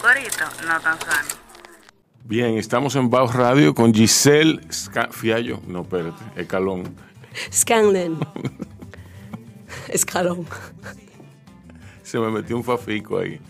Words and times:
corito, 0.00 0.44
no 0.66 0.80
tan 0.80 0.98
sano. 1.00 1.28
Bien, 2.24 2.58
estamos 2.58 2.94
en 2.96 3.08
Baos 3.10 3.34
Radio 3.34 3.74
con 3.74 3.92
Giselle 3.94 4.60
Sca- 4.70 5.10
Fiallo. 5.10 5.60
No, 5.66 5.82
espérate, 5.82 6.22
Escalón. 6.36 6.94
Scanlon. 7.52 8.18
Escalón. 9.88 10.46
Se 12.02 12.18
me 12.18 12.30
metió 12.30 12.56
un 12.56 12.64
fafico 12.64 13.18
ahí. 13.18 13.40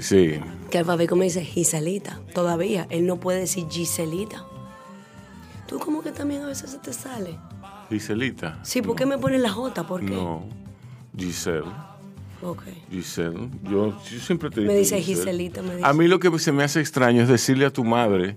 Sí. 0.00 0.38
Que 0.70 0.78
el 0.78 0.84
Fabico 0.84 1.16
me 1.16 1.24
dice 1.24 1.42
Giselita. 1.44 2.20
Todavía. 2.34 2.86
Él 2.90 3.06
no 3.06 3.18
puede 3.18 3.40
decir 3.40 3.66
Giselita. 3.70 4.44
Tú 5.66 5.78
como 5.78 6.02
que 6.02 6.10
también 6.12 6.42
a 6.42 6.46
veces 6.46 6.70
se 6.70 6.78
te 6.78 6.92
sale. 6.92 7.38
Giselita. 7.88 8.58
Sí, 8.62 8.82
¿por 8.82 8.94
qué 8.96 9.06
me 9.06 9.16
pones 9.16 9.40
la 9.40 9.50
J? 9.50 9.86
¿Por 9.86 10.00
qué? 10.04 10.10
No. 10.12 10.44
Giselle. 11.16 11.64
Ok. 12.42 12.62
Giselle. 12.90 13.48
Yo, 13.64 14.00
yo 14.02 14.20
siempre 14.20 14.50
te 14.50 14.60
Me 14.60 14.68
digo 14.68 14.78
dice 14.78 15.00
Giselle. 15.00 15.32
Giselita, 15.32 15.62
me 15.62 15.76
dice. 15.76 15.86
A 15.86 15.92
mí 15.92 16.06
lo 16.06 16.18
que 16.18 16.38
se 16.38 16.52
me 16.52 16.62
hace 16.64 16.80
extraño 16.80 17.22
es 17.22 17.28
decirle 17.28 17.66
a 17.66 17.70
tu 17.70 17.84
madre, 17.84 18.36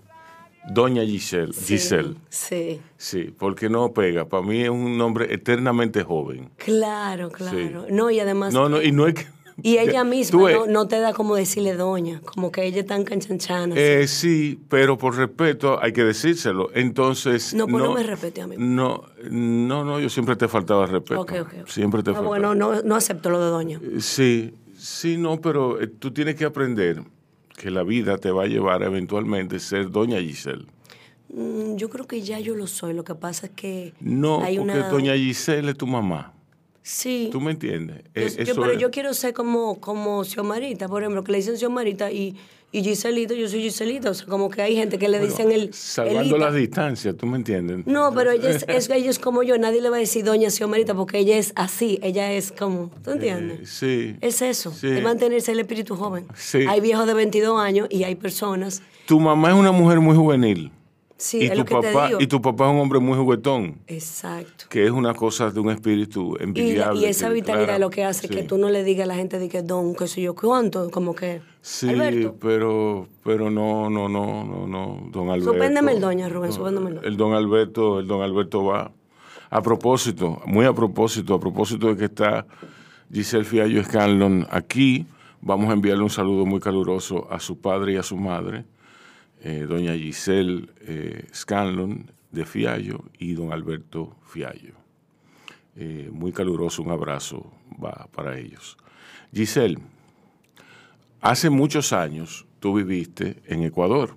Doña 0.70 1.04
Giselle. 1.04 1.54
Sí, 1.54 1.78
Giselle. 1.78 2.16
Sí. 2.30 2.82
Sí, 2.98 3.34
porque 3.38 3.70
no 3.70 3.92
pega. 3.94 4.28
Para 4.28 4.44
mí 4.44 4.62
es 4.62 4.70
un 4.70 4.98
nombre 4.98 5.34
eternamente 5.34 6.04
joven. 6.04 6.50
Claro, 6.58 7.30
claro. 7.30 7.88
No, 7.90 8.12
y 8.12 8.20
además. 8.20 8.54
No, 8.54 8.70
no, 8.70 8.82
y 8.82 8.92
no 8.92 9.08
es 9.08 9.16
que. 9.16 9.28
Y 9.64 9.78
ella 9.78 10.04
misma 10.04 10.52
no, 10.52 10.66
no 10.68 10.88
te 10.88 11.00
da 11.00 11.14
como 11.14 11.36
decirle 11.36 11.74
doña, 11.76 12.22
como 12.22 12.52
que 12.52 12.66
ella 12.66 12.82
es 12.82 12.86
tan 12.88 13.04
canchanchana. 13.04 13.76
Eh, 13.78 14.08
sí, 14.08 14.60
pero 14.70 14.98
por 14.98 15.16
respeto 15.16 15.82
hay 15.82 15.94
que 15.94 16.04
decírselo. 16.04 16.70
Entonces. 16.74 17.54
No, 17.54 17.68
pues 17.68 17.84
no 17.84 17.94
me 17.94 18.04
respete 18.04 18.42
a 18.42 18.48
mí. 18.48 18.56
No, 18.58 19.04
no, 19.30 19.84
no, 19.86 20.00
yo 20.00 20.10
siempre 20.10 20.36
te 20.36 20.48
faltaba 20.48 20.86
respeto. 20.86 21.22
Ok, 21.22 21.34
ok, 21.42 21.54
ok. 21.62 21.68
Siempre 21.68 22.04
te 22.04 22.12
Ah, 22.12 22.14
faltaba. 22.14 22.28
bueno, 22.28 22.56
no, 22.56 22.82
no 22.82 22.96
acepto 22.96 23.30
lo 23.30 23.40
de 23.40 23.50
doña. 23.50 23.80
Sí, 24.00 24.54
sí, 24.78 25.18
no, 25.18 25.40
pero 25.42 25.82
eh, 25.82 25.88
tú 25.88 26.12
tienes 26.12 26.36
que 26.36 26.46
aprender 26.46 27.04
que 27.58 27.70
la 27.70 27.84
vida 27.84 28.18
te 28.18 28.32
va 28.32 28.44
a 28.44 28.48
llevar 28.48 28.82
eventualmente 28.84 29.58
a 29.58 29.60
ser 29.60 29.92
Doña 29.92 30.20
Giselle. 30.20 30.66
Mm, 31.30 31.76
Yo 31.76 31.90
creo 31.90 32.08
que 32.08 32.22
ya 32.22 32.40
yo 32.40 32.56
lo 32.56 32.66
soy. 32.68 32.94
Lo 32.94 33.04
que 33.04 33.14
pasa 33.16 33.46
es 33.48 33.52
que 33.54 33.94
No, 34.00 34.42
hay 34.42 34.58
porque 34.58 34.78
una. 34.78 34.90
Doña 34.90 35.14
Giselle 35.16 35.70
es 35.72 35.78
tu 35.78 35.86
mamá. 35.88 36.34
Sí. 36.84 37.30
¿Tú 37.32 37.40
me 37.42 37.52
entiendes? 37.52 38.04
Yo- 38.16 38.22
yo- 38.22 38.28
eso 38.28 38.62
pero 38.62 38.72
es- 38.74 38.80
yo 38.80 38.90
quiero 38.92 39.14
ser 39.14 39.34
como, 39.34 39.80
como 39.80 40.24
Xiomarita, 40.24 40.88
por 40.88 41.04
ejemplo, 41.04 41.24
que 41.24 41.32
le 41.32 41.38
dicen 41.40 41.56
Xiomarita 41.58 42.12
y, 42.12 42.36
y 42.72 42.82
Giselito, 42.84 43.34
yo 43.36 43.48
soy 43.48 43.62
Giselito. 43.62 44.10
O 44.12 44.14
sea, 44.14 44.26
como 44.28 44.50
que 44.50 44.62
hay 44.64 44.76
gente 44.76 44.98
que 44.98 45.08
le 45.10 45.20
dicen 45.20 45.52
el. 45.52 45.74
Salvando 45.74 46.38
las 46.38 46.56
distancias, 46.56 47.16
¿tú 47.18 47.26
me 47.28 47.38
entiendes? 47.38 47.86
No, 47.86 48.12
pero 48.16 48.32
ella 48.32 48.50
es, 48.50 48.66
es- 48.68 48.90
ella 48.90 49.10
es 49.12 49.20
como 49.20 49.44
yo, 49.44 49.58
nadie 49.58 49.82
le 49.82 49.90
va 49.90 49.98
a 49.98 50.00
decir 50.00 50.24
doña 50.26 50.50
Xiomarita 50.50 50.96
porque 50.96 51.20
ella 51.20 51.38
es 51.38 51.54
así, 51.56 52.00
ella 52.02 52.32
es 52.32 52.52
como, 52.52 52.90
¿tú 53.04 53.12
entiendes? 53.12 53.60
Eh, 53.60 53.66
sí. 53.66 54.16
Es 54.22 54.42
eso, 54.42 54.72
Sí. 54.74 54.88
es 54.88 55.04
mantenerse 55.04 55.52
el 55.52 55.60
espíritu 55.60 55.96
joven. 55.96 56.26
Sí. 56.36 56.66
Hay 56.68 56.80
viejos 56.82 57.06
de 57.06 57.14
22 57.14 57.60
años 57.60 57.88
y 57.92 58.06
hay 58.06 58.16
personas, 58.16 58.82
Tu 59.06 59.20
mamá 59.20 59.50
es 59.50 59.56
una 59.56 59.72
mujer 59.74 60.00
muy 60.00 60.16
juvenil. 60.16 60.72
Sí, 61.22 61.44
y, 61.44 61.50
tu 61.50 61.66
que 61.66 61.76
papá, 61.76 62.10
y 62.20 62.28
tu 62.28 62.42
papá 62.42 62.66
es 62.66 62.72
un 62.74 62.80
hombre 62.80 63.00
muy 63.00 63.18
juguetón, 63.18 63.80
Exacto. 63.88 64.66
que 64.70 64.86
es 64.86 64.92
una 64.92 65.14
cosa 65.14 65.52
de 65.52 65.60
un 65.60 65.70
espíritu 65.70 66.36
envidiable. 66.40 67.02
y 67.02 67.06
esa 67.06 67.28
que, 67.28 67.36
vitalidad 67.36 67.80
lo 67.80 67.90
que 67.90 68.04
hace 68.04 68.28
que 68.28 68.42
sí. 68.42 68.48
tú 68.48 68.58
no 68.58 68.70
le 68.70 68.84
digas 68.84 69.06
a 69.06 69.08
la 69.08 69.16
gente 69.16 69.40
de 69.40 69.48
que 69.48 69.62
don, 69.62 69.96
que 69.96 70.08
soy 70.08 70.24
yo, 70.24 70.36
cuánto, 70.36 70.90
como 70.90 71.14
que. 71.14 71.42
Sí, 71.62 71.90
Alberto. 71.90 72.36
pero, 72.40 73.08
pero 73.24 73.52
no, 73.52 73.90
no, 73.90 74.10
no, 74.10 74.44
no, 74.44 74.68
no, 74.68 75.10
don 75.12 75.30
Alberto. 75.30 75.54
Supéndeme 75.54 75.92
el 75.92 76.02
doña, 76.02 76.28
Rubén, 76.28 76.52
supéndeme 76.52 76.90
el 76.90 76.96
doña. 76.96 77.08
El 77.08 77.18
don 77.18 77.34
Alberto, 77.34 78.00
el 78.00 78.08
don 78.08 78.22
Alberto 78.22 78.66
va. 78.66 78.92
A 79.50 79.62
propósito, 79.62 80.42
muy 80.46 80.66
a 80.66 80.74
propósito, 80.74 81.34
a 81.36 81.40
propósito 81.40 81.88
de 81.88 81.98
que 81.98 82.06
está 82.06 82.46
Giselle 83.14 83.44
Fiallo 83.44 83.84
Scanlon 83.84 84.48
aquí, 84.50 85.06
vamos 85.42 85.70
a 85.70 85.74
enviarle 85.74 86.04
un 86.04 86.10
saludo 86.10 86.46
muy 86.46 86.62
caluroso 86.62 87.28
a 87.30 87.40
su 87.40 87.60
padre 87.60 87.94
y 87.94 87.98
a 87.98 88.04
su 88.04 88.16
madre, 88.16 88.64
eh, 89.44 89.66
doña 89.68 89.96
Giselle 89.96 90.68
eh, 90.82 91.26
Scanlon 91.34 92.12
de 92.32 92.46
Fiallo 92.46 93.06
y 93.18 93.34
don 93.34 93.52
Alberto 93.52 94.16
Fiallo. 94.28 94.76
Eh, 95.76 96.10
muy 96.12 96.32
caluroso, 96.32 96.84
un 96.84 96.92
abrazo 96.92 97.52
para 98.12 98.38
ellos. 98.38 98.78
Giselle, 99.34 99.80
hace 101.22 101.50
muchos 101.50 101.92
años 101.92 102.46
tú 102.60 102.76
viviste 102.76 103.42
en 103.48 103.64
Ecuador. 103.64 104.16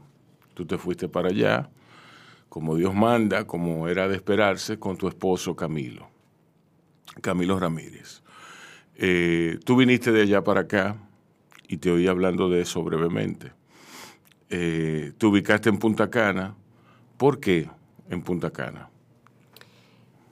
Tú 0.53 0.67
te 0.67 0.77
fuiste 0.77 1.09
para 1.09 1.29
allá, 1.29 1.71
como 2.51 2.77
Dios 2.77 2.95
manda, 2.95 3.47
como 3.47 3.89
era 3.89 4.09
de 4.09 4.17
esperarse, 4.17 4.79
con 4.79 4.99
tu 4.99 5.09
esposo 5.09 5.57
Camilo, 5.57 6.09
Camilo 7.23 7.59
Ramírez. 7.59 8.23
Tú 9.65 9.77
viniste 9.77 10.13
de 10.13 10.23
allá 10.23 10.45
para 10.45 10.61
acá 10.61 10.97
y 11.67 11.79
te 11.79 11.91
oí 11.91 12.07
hablando 12.07 12.49
de 12.51 12.61
eso 12.61 12.85
brevemente. 12.85 13.53
Eh, 14.51 15.13
te 15.19 15.27
ubicaste 15.27 15.69
en 15.69 15.79
Punta 15.79 16.11
Cana. 16.11 16.55
¿Por 17.17 17.41
qué 17.41 17.69
en 18.11 18.23
Punta 18.23 18.51
Cana? 18.51 18.91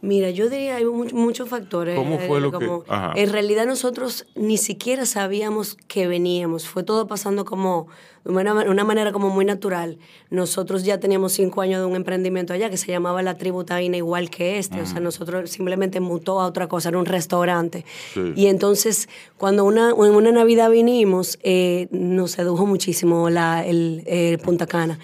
Mira, 0.00 0.30
yo 0.30 0.50
diría 0.50 0.76
hay 0.76 0.84
much- 0.84 1.12
muchos 1.12 1.48
factores. 1.48 1.94
¿Cómo 1.96 2.18
fue 2.18 2.40
lo 2.40 2.50
que- 2.58 2.68
ajá. 2.88 3.12
En 3.14 3.30
realidad 3.30 3.66
nosotros 3.66 4.26
ni 4.34 4.56
siquiera 4.58 5.06
sabíamos 5.06 5.76
que 5.86 6.08
veníamos. 6.08 6.66
Fue 6.66 6.82
todo 6.82 7.06
pasando 7.06 7.44
como 7.44 7.86
de 8.24 8.30
una, 8.30 8.52
una 8.52 8.84
manera 8.84 9.12
como 9.12 9.30
muy 9.30 9.44
natural. 9.44 9.98
Nosotros 10.30 10.84
ya 10.84 10.98
teníamos 10.98 11.32
cinco 11.32 11.60
años 11.60 11.80
de 11.80 11.86
un 11.86 11.96
emprendimiento 11.96 12.52
allá 12.52 12.70
que 12.70 12.76
se 12.76 12.90
llamaba 12.90 13.22
La 13.22 13.36
Tribu 13.36 13.64
Taína, 13.64 13.96
igual 13.96 14.30
que 14.30 14.58
este. 14.58 14.80
O 14.80 14.86
sea, 14.86 15.00
nosotros 15.00 15.50
simplemente 15.50 16.00
mutó 16.00 16.40
a 16.40 16.46
otra 16.46 16.68
cosa, 16.68 16.88
era 16.90 16.98
un 16.98 17.06
restaurante. 17.06 17.84
Sí. 18.14 18.32
Y 18.36 18.46
entonces, 18.46 19.08
cuando 19.36 19.64
una, 19.64 19.90
en 19.90 20.14
una 20.14 20.32
Navidad 20.32 20.70
vinimos, 20.70 21.38
eh, 21.42 21.88
nos 21.90 22.32
sedujo 22.32 22.66
muchísimo 22.66 23.30
la, 23.30 23.64
el, 23.66 24.02
el 24.06 24.38
Punta 24.38 24.66
Cana. 24.66 24.98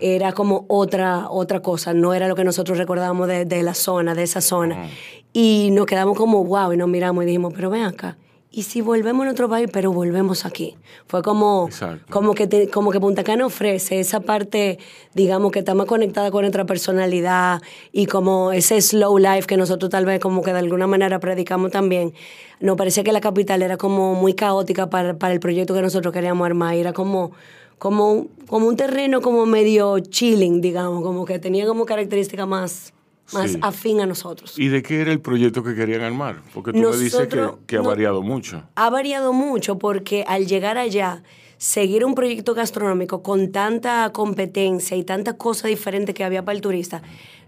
Era 0.00 0.32
como 0.32 0.64
otra, 0.68 1.28
otra 1.30 1.60
cosa, 1.60 1.94
no 1.94 2.14
era 2.14 2.28
lo 2.28 2.34
que 2.34 2.44
nosotros 2.44 2.78
recordábamos 2.78 3.28
de, 3.28 3.44
de 3.44 3.62
la 3.62 3.74
zona, 3.74 4.14
de 4.14 4.22
esa 4.24 4.40
zona. 4.40 4.88
Y 5.32 5.70
nos 5.72 5.86
quedamos 5.86 6.16
como 6.16 6.44
wow 6.44 6.72
y 6.72 6.76
nos 6.76 6.88
miramos 6.88 7.24
y 7.24 7.26
dijimos, 7.26 7.52
pero 7.54 7.70
ven 7.70 7.82
acá. 7.82 8.16
¿Y 8.56 8.62
si 8.62 8.82
volvemos 8.82 9.22
a 9.22 9.24
nuestro 9.24 9.48
país, 9.48 9.68
pero 9.72 9.90
volvemos 9.92 10.44
aquí? 10.46 10.76
Fue 11.08 11.22
como, 11.22 11.66
Exacto. 11.68 12.04
como, 12.08 12.34
que 12.34 12.46
te- 12.46 12.68
como 12.68 12.92
que 12.92 13.00
Punta 13.00 13.24
Cana 13.24 13.46
ofrece 13.46 13.98
esa 13.98 14.20
parte, 14.20 14.78
digamos, 15.12 15.50
que 15.50 15.58
está 15.58 15.74
más 15.74 15.86
conectada 15.86 16.30
con 16.30 16.42
nuestra 16.42 16.64
personalidad 16.64 17.60
y 17.90 18.06
como 18.06 18.52
ese 18.52 18.80
slow 18.80 19.18
life 19.18 19.48
que 19.48 19.56
nosotros 19.56 19.90
tal 19.90 20.04
vez 20.06 20.20
como 20.20 20.40
que 20.42 20.52
de 20.52 20.60
alguna 20.60 20.86
manera 20.86 21.18
predicamos 21.18 21.72
también. 21.72 22.14
Nos 22.60 22.76
parecía 22.76 23.02
que 23.02 23.10
la 23.10 23.20
capital 23.20 23.60
era 23.62 23.76
como 23.76 24.14
muy 24.14 24.34
caótica 24.34 24.88
para, 24.88 25.18
para 25.18 25.32
el 25.34 25.40
proyecto 25.40 25.74
que 25.74 25.82
nosotros 25.82 26.14
queríamos 26.14 26.46
armar. 26.46 26.76
Era 26.76 26.92
como, 26.92 27.32
como, 27.78 28.12
un- 28.12 28.28
como 28.46 28.68
un 28.68 28.76
terreno 28.76 29.20
como 29.20 29.46
medio 29.46 29.98
chilling, 29.98 30.60
digamos, 30.60 31.02
como 31.02 31.24
que 31.24 31.40
tenía 31.40 31.66
como 31.66 31.86
característica 31.86 32.46
más, 32.46 32.92
más 33.32 33.52
Sí. 33.52 33.58
afín 33.62 34.00
a 34.00 34.06
nosotros. 34.06 34.58
¿Y 34.58 34.68
de 34.68 34.82
qué 34.82 35.00
era 35.00 35.12
el 35.12 35.20
proyecto 35.20 35.62
que 35.64 35.74
querían 35.74 36.02
armar? 36.02 36.42
Porque 36.52 36.72
tú 36.72 36.78
me 36.78 36.84
dices 36.96 37.26
que, 37.28 37.36
Nosotros- 37.36 37.58
que 37.66 37.76
ha 37.76 37.82
no- 37.82 37.88
variado 37.88 38.22
mucho. 38.22 38.62
ha 38.74 38.90
variado 38.90 39.32
mucho 39.32 39.78
porque 39.78 40.24
al 40.28 40.46
llegar 40.46 40.76
allá, 40.78 41.22
seguir 41.56 42.04
un 42.04 42.14
proyecto 42.14 42.52
gastronómico 42.54 43.22
con 43.22 43.50
tanta 43.52 44.10
competencia 44.12 44.96
y 44.96 45.04
tanta 45.04 45.34
cosa 45.38 45.68
diferente 45.68 46.12
que 46.12 46.24
había 46.24 46.44
para 46.44 46.56
el 46.56 46.60
turista, 46.60 47.00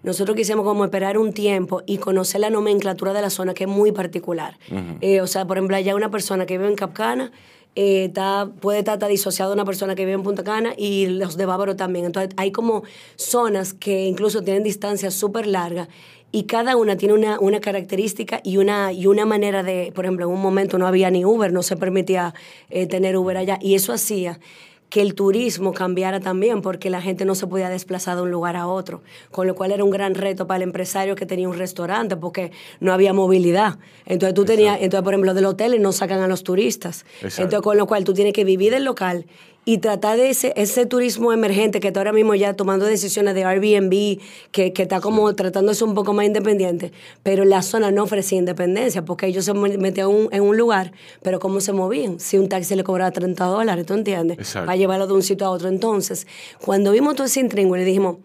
nosotros 0.02 0.36
quisimos 0.36 0.64
como 0.64 0.84
esperar 0.84 1.18
un 1.18 1.32
tiempo 1.32 1.82
y 1.86 1.98
conocer 1.98 2.40
la 2.40 2.48
nomenclatura 2.48 3.12
de 3.12 3.20
la 3.22 3.28
zona 3.30 3.52
que 3.52 3.64
es 3.64 3.70
muy 3.70 3.92
particular. 3.92 4.56
Eh, 5.00 5.20
o 5.20 5.26
sea, 5.26 5.44
por 5.46 5.58
ejemplo, 5.58 5.76
allá 5.76 5.94
una 5.96 6.10
persona 6.10 6.46
que 6.46 6.56
vive 6.56 6.70
en 6.70 6.76
Capcana 6.76 7.32
eh, 7.76 8.06
está, 8.06 8.50
puede 8.60 8.78
estar 8.78 8.94
hasta 8.94 9.06
disociado 9.06 9.52
una 9.52 9.66
persona 9.66 9.94
que 9.94 10.04
vive 10.04 10.14
en 10.14 10.22
Punta 10.22 10.42
Cana 10.42 10.72
y 10.76 11.06
los 11.06 11.36
de 11.36 11.44
Bávaro 11.44 11.76
también. 11.76 12.06
Entonces 12.06 12.32
hay 12.38 12.50
como 12.50 12.84
zonas 13.16 13.74
que 13.74 14.06
incluso 14.06 14.42
tienen 14.42 14.62
distancias 14.62 15.12
súper 15.12 15.46
largas 15.46 15.88
y 16.32 16.44
cada 16.44 16.76
una 16.76 16.96
tiene 16.96 17.14
una, 17.14 17.38
una 17.38 17.60
característica 17.60 18.40
y 18.42 18.56
una, 18.56 18.92
y 18.92 19.06
una 19.06 19.26
manera 19.26 19.62
de, 19.62 19.92
por 19.94 20.06
ejemplo, 20.06 20.26
en 20.26 20.32
un 20.32 20.40
momento 20.40 20.78
no 20.78 20.86
había 20.86 21.10
ni 21.10 21.24
Uber, 21.24 21.52
no 21.52 21.62
se 21.62 21.76
permitía 21.76 22.34
eh, 22.70 22.86
tener 22.86 23.16
Uber 23.16 23.36
allá 23.36 23.58
y 23.60 23.74
eso 23.74 23.92
hacía 23.92 24.40
que 24.88 25.00
el 25.02 25.14
turismo 25.14 25.72
cambiara 25.72 26.20
también 26.20 26.62
porque 26.62 26.90
la 26.90 27.00
gente 27.00 27.24
no 27.24 27.34
se 27.34 27.46
podía 27.46 27.68
desplazar 27.68 28.16
de 28.16 28.22
un 28.22 28.30
lugar 28.30 28.56
a 28.56 28.66
otro, 28.66 29.02
con 29.30 29.46
lo 29.46 29.54
cual 29.54 29.72
era 29.72 29.82
un 29.82 29.90
gran 29.90 30.14
reto 30.14 30.46
para 30.46 30.58
el 30.58 30.62
empresario 30.62 31.16
que 31.16 31.26
tenía 31.26 31.48
un 31.48 31.58
restaurante 31.58 32.16
porque 32.16 32.52
no 32.80 32.92
había 32.92 33.12
movilidad. 33.12 33.78
Entonces 34.04 34.34
tú 34.34 34.44
tenías, 34.44 34.78
entonces 34.80 35.02
por 35.02 35.14
ejemplo 35.14 35.34
del 35.34 35.46
hotel 35.46 35.80
no 35.82 35.92
sacan 35.92 36.20
a 36.20 36.28
los 36.28 36.44
turistas. 36.44 37.04
Exacto. 37.16 37.42
Entonces 37.42 37.62
con 37.62 37.76
lo 37.76 37.86
cual 37.86 38.04
tú 38.04 38.14
tienes 38.14 38.32
que 38.32 38.44
vivir 38.44 38.72
del 38.72 38.84
local 38.84 39.26
y 39.68 39.78
tratar 39.78 40.16
de 40.16 40.30
ese, 40.30 40.52
ese 40.56 40.86
turismo 40.86 41.32
emergente 41.32 41.80
que 41.80 41.88
está 41.88 41.98
ahora 42.00 42.12
mismo 42.12 42.36
ya 42.36 42.54
tomando 42.54 42.86
decisiones 42.86 43.34
de 43.34 43.44
Airbnb, 43.44 44.20
que, 44.52 44.72
que 44.72 44.82
está 44.82 45.00
como 45.00 45.34
tratando 45.34 45.70
de 45.72 45.74
ser 45.74 45.88
un 45.88 45.94
poco 45.94 46.12
más 46.12 46.24
independiente, 46.24 46.92
pero 47.24 47.44
la 47.44 47.62
zona 47.62 47.90
no 47.90 48.04
ofrecía 48.04 48.38
independencia 48.38 49.04
porque 49.04 49.26
ellos 49.26 49.44
se 49.44 49.52
metían 49.54 50.06
un- 50.06 50.28
en 50.30 50.42
un 50.44 50.56
lugar, 50.56 50.92
pero 51.20 51.40
¿cómo 51.40 51.60
se 51.60 51.72
movían? 51.72 52.20
Si 52.20 52.38
un 52.38 52.48
taxi 52.48 52.76
le 52.76 52.84
cobraba 52.84 53.10
30 53.10 53.44
dólares, 53.46 53.84
¿tú 53.84 53.94
entiendes? 53.94 54.38
Exacto. 54.38 54.66
Para 54.66 54.76
llevarlo 54.76 55.08
de 55.08 55.14
un 55.14 55.22
sitio 55.24 55.48
a 55.48 55.50
otro. 55.50 55.68
Entonces, 55.68 56.28
cuando 56.64 56.92
vimos 56.92 57.16
todo 57.16 57.26
ese 57.26 57.40
intríngulo, 57.40 57.80
le 57.80 57.84
dijimos, 57.86 58.18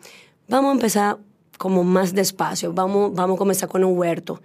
vamos 0.47 0.69
a 0.69 0.73
empezar 0.73 1.17
como 1.61 1.83
más 1.83 2.15
despacio, 2.15 2.73
vamos, 2.73 3.13
vamos 3.13 3.35
a 3.35 3.37
comenzar 3.37 3.69
con 3.69 3.83
un 3.83 3.95
huerto. 3.95 4.41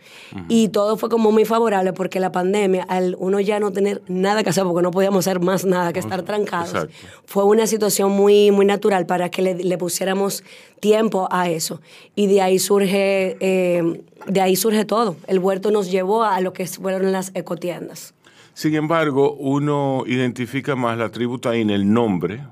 Y 0.48 0.68
todo 0.68 0.98
fue 0.98 1.08
como 1.08 1.32
muy 1.32 1.46
favorable 1.46 1.94
porque 1.94 2.20
la 2.20 2.30
pandemia, 2.30 2.82
al 2.82 3.16
uno 3.18 3.40
ya 3.40 3.58
no 3.58 3.72
tener 3.72 4.02
nada 4.06 4.42
que 4.42 4.50
hacer, 4.50 4.64
porque 4.64 4.82
no 4.82 4.90
podíamos 4.90 5.26
hacer 5.26 5.40
más 5.40 5.64
nada 5.64 5.94
que 5.94 5.98
estar 5.98 6.22
trancados, 6.24 6.88
fue 7.24 7.44
una 7.44 7.66
situación 7.66 8.12
muy, 8.12 8.50
muy 8.50 8.66
natural 8.66 9.06
para 9.06 9.30
que 9.30 9.40
le, 9.40 9.78
pusiéramos 9.78 10.44
tiempo 10.80 11.26
a 11.30 11.48
eso. 11.48 11.80
Y 12.14 12.26
de 12.26 12.42
ahí 12.42 12.58
surge, 12.58 13.38
eh, 13.40 14.02
de 14.26 14.40
ahí 14.42 14.54
surge 14.54 14.84
todo. 14.84 15.16
El 15.26 15.38
huerto 15.38 15.70
nos 15.70 15.90
llevó 15.90 16.22
a 16.22 16.38
lo 16.42 16.52
que 16.52 16.66
fueron 16.66 17.12
las 17.12 17.30
ecotiendas. 17.34 18.12
Sin 18.52 18.74
embargo, 18.74 19.32
uno 19.38 20.04
identifica 20.06 20.76
más 20.76 20.98
la 20.98 21.08
tribu 21.08 21.40
en 21.50 21.70
el 21.70 21.90
nombre, 21.90 22.42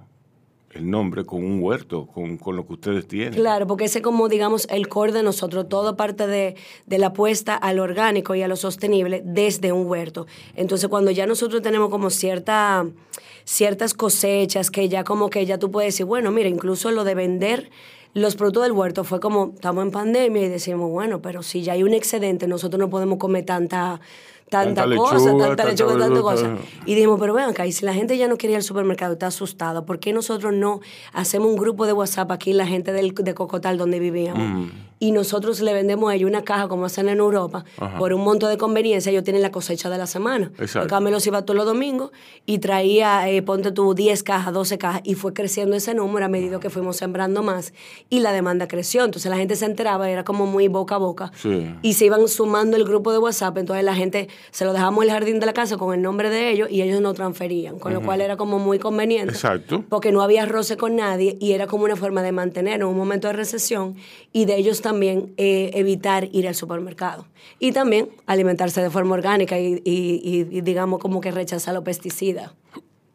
el 0.75 0.91
nombre 0.91 1.25
con 1.25 1.45
un 1.45 1.63
huerto, 1.63 2.07
con, 2.07 2.39
lo 2.57 2.67
que 2.67 2.73
ustedes 2.73 3.07
tienen. 3.07 3.35
Claro, 3.35 3.67
porque 3.67 3.85
ese 3.85 3.99
es 3.99 4.05
como, 4.05 4.29
digamos, 4.29 4.67
el 4.71 4.89
core 4.89 5.13
de 5.13 5.23
nosotros, 5.23 5.69
todo 5.69 5.97
parte 5.97 6.27
de, 6.27 6.57
la 6.87 7.09
apuesta 7.09 7.55
al 7.55 7.79
orgánico 7.79 8.35
y 8.35 8.43
a 8.43 8.49
lo 8.49 8.57
sostenible 8.57 9.23
desde 9.25 9.73
un 9.73 9.87
huerto. 9.87 10.27
Entonces, 10.57 10.89
cuando 10.89 11.11
ya 11.11 11.27
nosotros 11.27 11.63
tenemos 11.63 11.91
como 11.91 12.11
cierta, 12.11 12.87
ciertas 13.45 13.95
cosechas 13.95 14.71
que 14.71 14.89
ya 14.89 15.05
como 15.05 15.31
que 15.31 15.47
ya 15.47 15.59
tú 15.59 15.71
puedes 15.71 15.95
decir, 15.95 16.07
bueno, 16.07 16.31
mira, 16.31 16.49
incluso 16.49 16.91
lo 16.91 17.05
de 17.05 17.15
vender 17.15 17.71
los 18.15 18.37
productos 18.37 18.63
del 18.63 18.73
huerto 18.73 19.03
fue 19.03 19.19
como, 19.19 19.53
estamos 19.55 19.85
en 19.85 19.91
pandemia 19.91 20.43
y 20.43 20.49
decimos, 20.49 20.89
bueno, 20.89 21.21
pero 21.21 21.43
si 21.43 21.63
ya 21.63 21.73
hay 21.73 21.83
un 21.83 21.95
excedente, 21.95 22.47
nosotros 22.47 22.79
no 22.79 22.89
podemos 22.89 23.19
comer 23.19 23.45
tanta 23.45 24.01
tanta, 24.63 24.97
cosa, 24.97 25.37
tanta 25.37 25.65
lechuga, 25.65 25.99
tanta 25.99 26.21
cosa. 26.21 26.57
Y 26.87 26.95
dijimos, 26.95 27.19
pero 27.19 27.35
vean 27.35 27.51
acá, 27.51 27.67
y 27.67 27.73
si 27.73 27.85
la 27.85 27.95
gente 27.95 28.17
ya 28.17 28.29
no 28.29 28.37
quiere 28.37 28.53
ir 28.53 28.57
al 28.57 28.63
supermercado, 28.63 29.15
está 29.15 29.27
asustada, 29.29 29.85
¿por 29.85 29.99
qué 29.99 30.13
nosotros 30.13 30.53
no 30.53 30.81
hacemos 31.13 31.49
un 31.49 31.57
grupo 31.57 31.87
de 31.87 31.93
WhatsApp 31.93 32.31
aquí, 32.31 32.53
la 32.53 32.67
gente 32.67 32.93
del, 32.93 33.15
de 33.15 33.35
Cocotal, 33.35 33.79
donde 33.79 33.99
vivíamos? 33.99 34.43
Mm 34.43 34.69
y 35.05 35.13
nosotros 35.13 35.61
le 35.61 35.75
vendemos 35.75 36.11
a 36.11 36.15
ellos 36.15 36.31
una 36.31 36.45
caja 36.45 36.67
como 36.67 36.87
hacen 36.87 37.11
en 37.11 37.19
Europa 37.19 37.65
por 37.99 38.15
un 38.15 38.23
monto 38.23 38.49
de 38.49 38.57
conveniencia, 38.57 39.11
ellos 39.11 39.23
tienen 39.23 39.43
la 39.43 39.51
cosecha 39.51 39.91
de 39.91 39.99
la 39.99 40.07
semana. 40.07 40.51
Exacto. 40.59 40.89
Camelo 40.89 41.21
se 41.21 41.29
iba 41.29 41.43
todos 41.43 41.57
los 41.57 41.67
domingos 41.67 42.11
y 42.47 42.59
traía, 42.59 43.29
eh, 43.29 43.43
ponte 43.43 43.71
tú, 43.71 43.95
10 43.95 44.23
cajas, 44.23 44.55
12 44.55 44.79
cajas 44.79 45.03
y 45.05 45.15
fue 45.15 45.35
creciendo 45.35 45.77
ese 45.77 45.95
número 45.95 46.25
a 46.25 46.29
medida 46.29 46.59
que 46.59 46.71
fuimos 46.71 46.97
sembrando 46.97 47.43
más 47.43 47.75
y 48.09 48.21
la 48.21 48.33
demanda 48.33 48.67
creció. 48.67 49.05
Entonces 49.05 49.31
la 49.31 49.37
gente 49.37 49.57
se 49.57 49.67
enteraba, 49.67 50.09
era 50.09 50.25
como 50.25 50.47
muy 50.47 50.69
boca 50.69 50.95
a 50.95 50.99
boca 50.99 51.33
y 51.83 51.93
se 51.93 52.07
iban 52.07 52.27
sumando 52.27 52.77
el 52.79 52.85
grupo 52.85 53.13
de 53.13 53.19
WhatsApp, 53.19 53.59
entonces 53.59 53.85
la 53.85 53.95
gente 53.95 54.29
se 54.51 54.65
lo 54.65 54.73
dejamos 54.73 55.05
en 55.05 55.11
el 55.11 55.15
jardín 55.15 55.41
de 55.41 55.47
la 55.47 55.53
casa 55.53 55.77
con 55.77 55.95
el 55.95 56.03
nombre 56.03 56.31
de 56.31 56.51
ellos 56.51 56.69
y 56.71 56.83
ellos 56.83 57.01
no 57.01 57.15
transferían, 57.15 57.79
con 57.79 57.93
lo 57.93 58.03
cual 58.03 58.21
era 58.21 58.37
como 58.37 58.59
muy 58.59 58.79
conveniente. 58.79 59.33
Exacto. 59.33 59.85
Porque 59.89 60.13
no 60.13 60.23
había 60.23 60.47
roce 60.47 60.77
con 60.77 60.97
nadie 60.97 61.37
y 61.41 61.53
era 61.53 61.67
como 61.67 61.85
una 61.85 61.97
forma 61.97 62.23
de 62.23 62.33
mantener 62.33 62.81
en 62.81 62.87
un 62.87 62.97
momento 62.97 63.29
de 63.29 63.35
recesión 63.35 63.97
y 64.33 64.45
de 64.45 64.57
ellos 64.57 64.81
también 64.81 65.35
eh, 65.37 65.71
evitar 65.75 66.29
ir 66.33 66.49
al 66.49 66.55
supermercado. 66.55 67.27
Y 67.59 67.73
también 67.73 68.09
alimentarse 68.27 68.83
de 68.83 68.91
forma 68.91 69.15
orgánica 69.15 69.59
y, 69.59 70.45
digamos, 70.63 71.01
como 71.01 71.21
que 71.21 71.31
rechazar 71.31 71.75
los 71.75 71.85
pesticidas. 71.85 72.53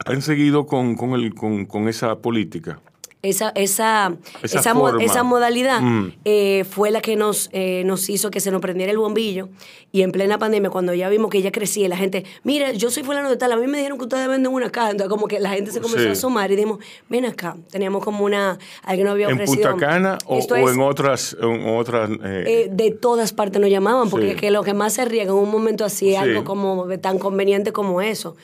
¿Han 0.05 0.21
seguido 0.21 0.65
con, 0.65 0.95
con, 0.95 1.11
el, 1.13 1.33
con, 1.33 1.65
con 1.65 1.89
esa 1.89 2.19
política? 2.19 2.79
Esa, 3.21 3.51
esa, 3.55 4.15
esa, 4.43 4.73
esa, 5.01 5.23
modalidad 5.23 5.81
mm. 5.81 6.13
eh, 6.23 6.63
fue 6.69 6.89
la 6.89 7.01
que 7.01 7.17
nos, 7.17 7.49
eh, 7.51 7.83
nos 7.85 8.09
hizo 8.09 8.31
que 8.31 8.39
se 8.39 8.49
nos 8.49 8.61
prendiera 8.61 8.93
el 8.93 8.97
bombillo. 8.97 9.49
Y 9.91 10.03
en 10.03 10.11
plena 10.13 10.37
pandemia, 10.37 10.69
cuando 10.69 10.93
ya 10.93 11.09
vimos 11.09 11.29
que 11.29 11.41
ya 11.41 11.51
crecía, 11.51 11.89
la 11.89 11.97
gente, 11.97 12.23
mira, 12.43 12.71
yo 12.71 12.89
soy 12.91 13.03
fulano 13.03 13.29
de 13.29 13.35
tal, 13.35 13.51
a 13.51 13.57
mí 13.57 13.67
me 13.67 13.77
dijeron 13.77 13.97
que 13.97 14.05
ustedes 14.05 14.27
venden 14.29 14.53
una 14.53 14.69
caja. 14.69 14.91
Entonces, 14.91 15.09
como 15.09 15.27
que 15.27 15.39
la 15.41 15.49
gente 15.49 15.71
se 15.71 15.81
comenzó 15.81 16.09
a 16.09 16.15
sumar 16.15 16.49
y 16.51 16.55
dijimos, 16.55 16.79
ven 17.09 17.25
acá. 17.25 17.57
Teníamos 17.69 18.05
como 18.05 18.23
una, 18.23 18.57
alguien 18.83 19.05
nos 19.05 19.13
había 19.13 19.27
ofrecido. 19.27 19.65
¿En 19.65 19.71
Punta 19.71 19.85
Cana 19.85 20.17
o, 20.25 20.39
en 20.55 20.79
otras? 20.79 21.35
En 21.41 21.67
otras 21.75 22.09
eh? 22.23 22.69
de 22.71 22.91
todas 22.91 23.33
partes 23.33 23.59
nos 23.59 23.69
llamaban, 23.69 24.09
porque 24.09 24.37
que 24.37 24.49
lo 24.49 24.63
que 24.63 24.73
más 24.73 24.93
se 24.93 25.03
riega 25.03 25.31
en 25.31 25.37
un 25.39 25.51
momento 25.51 25.83
así, 25.83 26.15
algo 26.15 26.45
como 26.45 26.87
tan 26.99 27.19
conveniente 27.19 27.73
como 27.73 28.01
eso. 28.01 28.37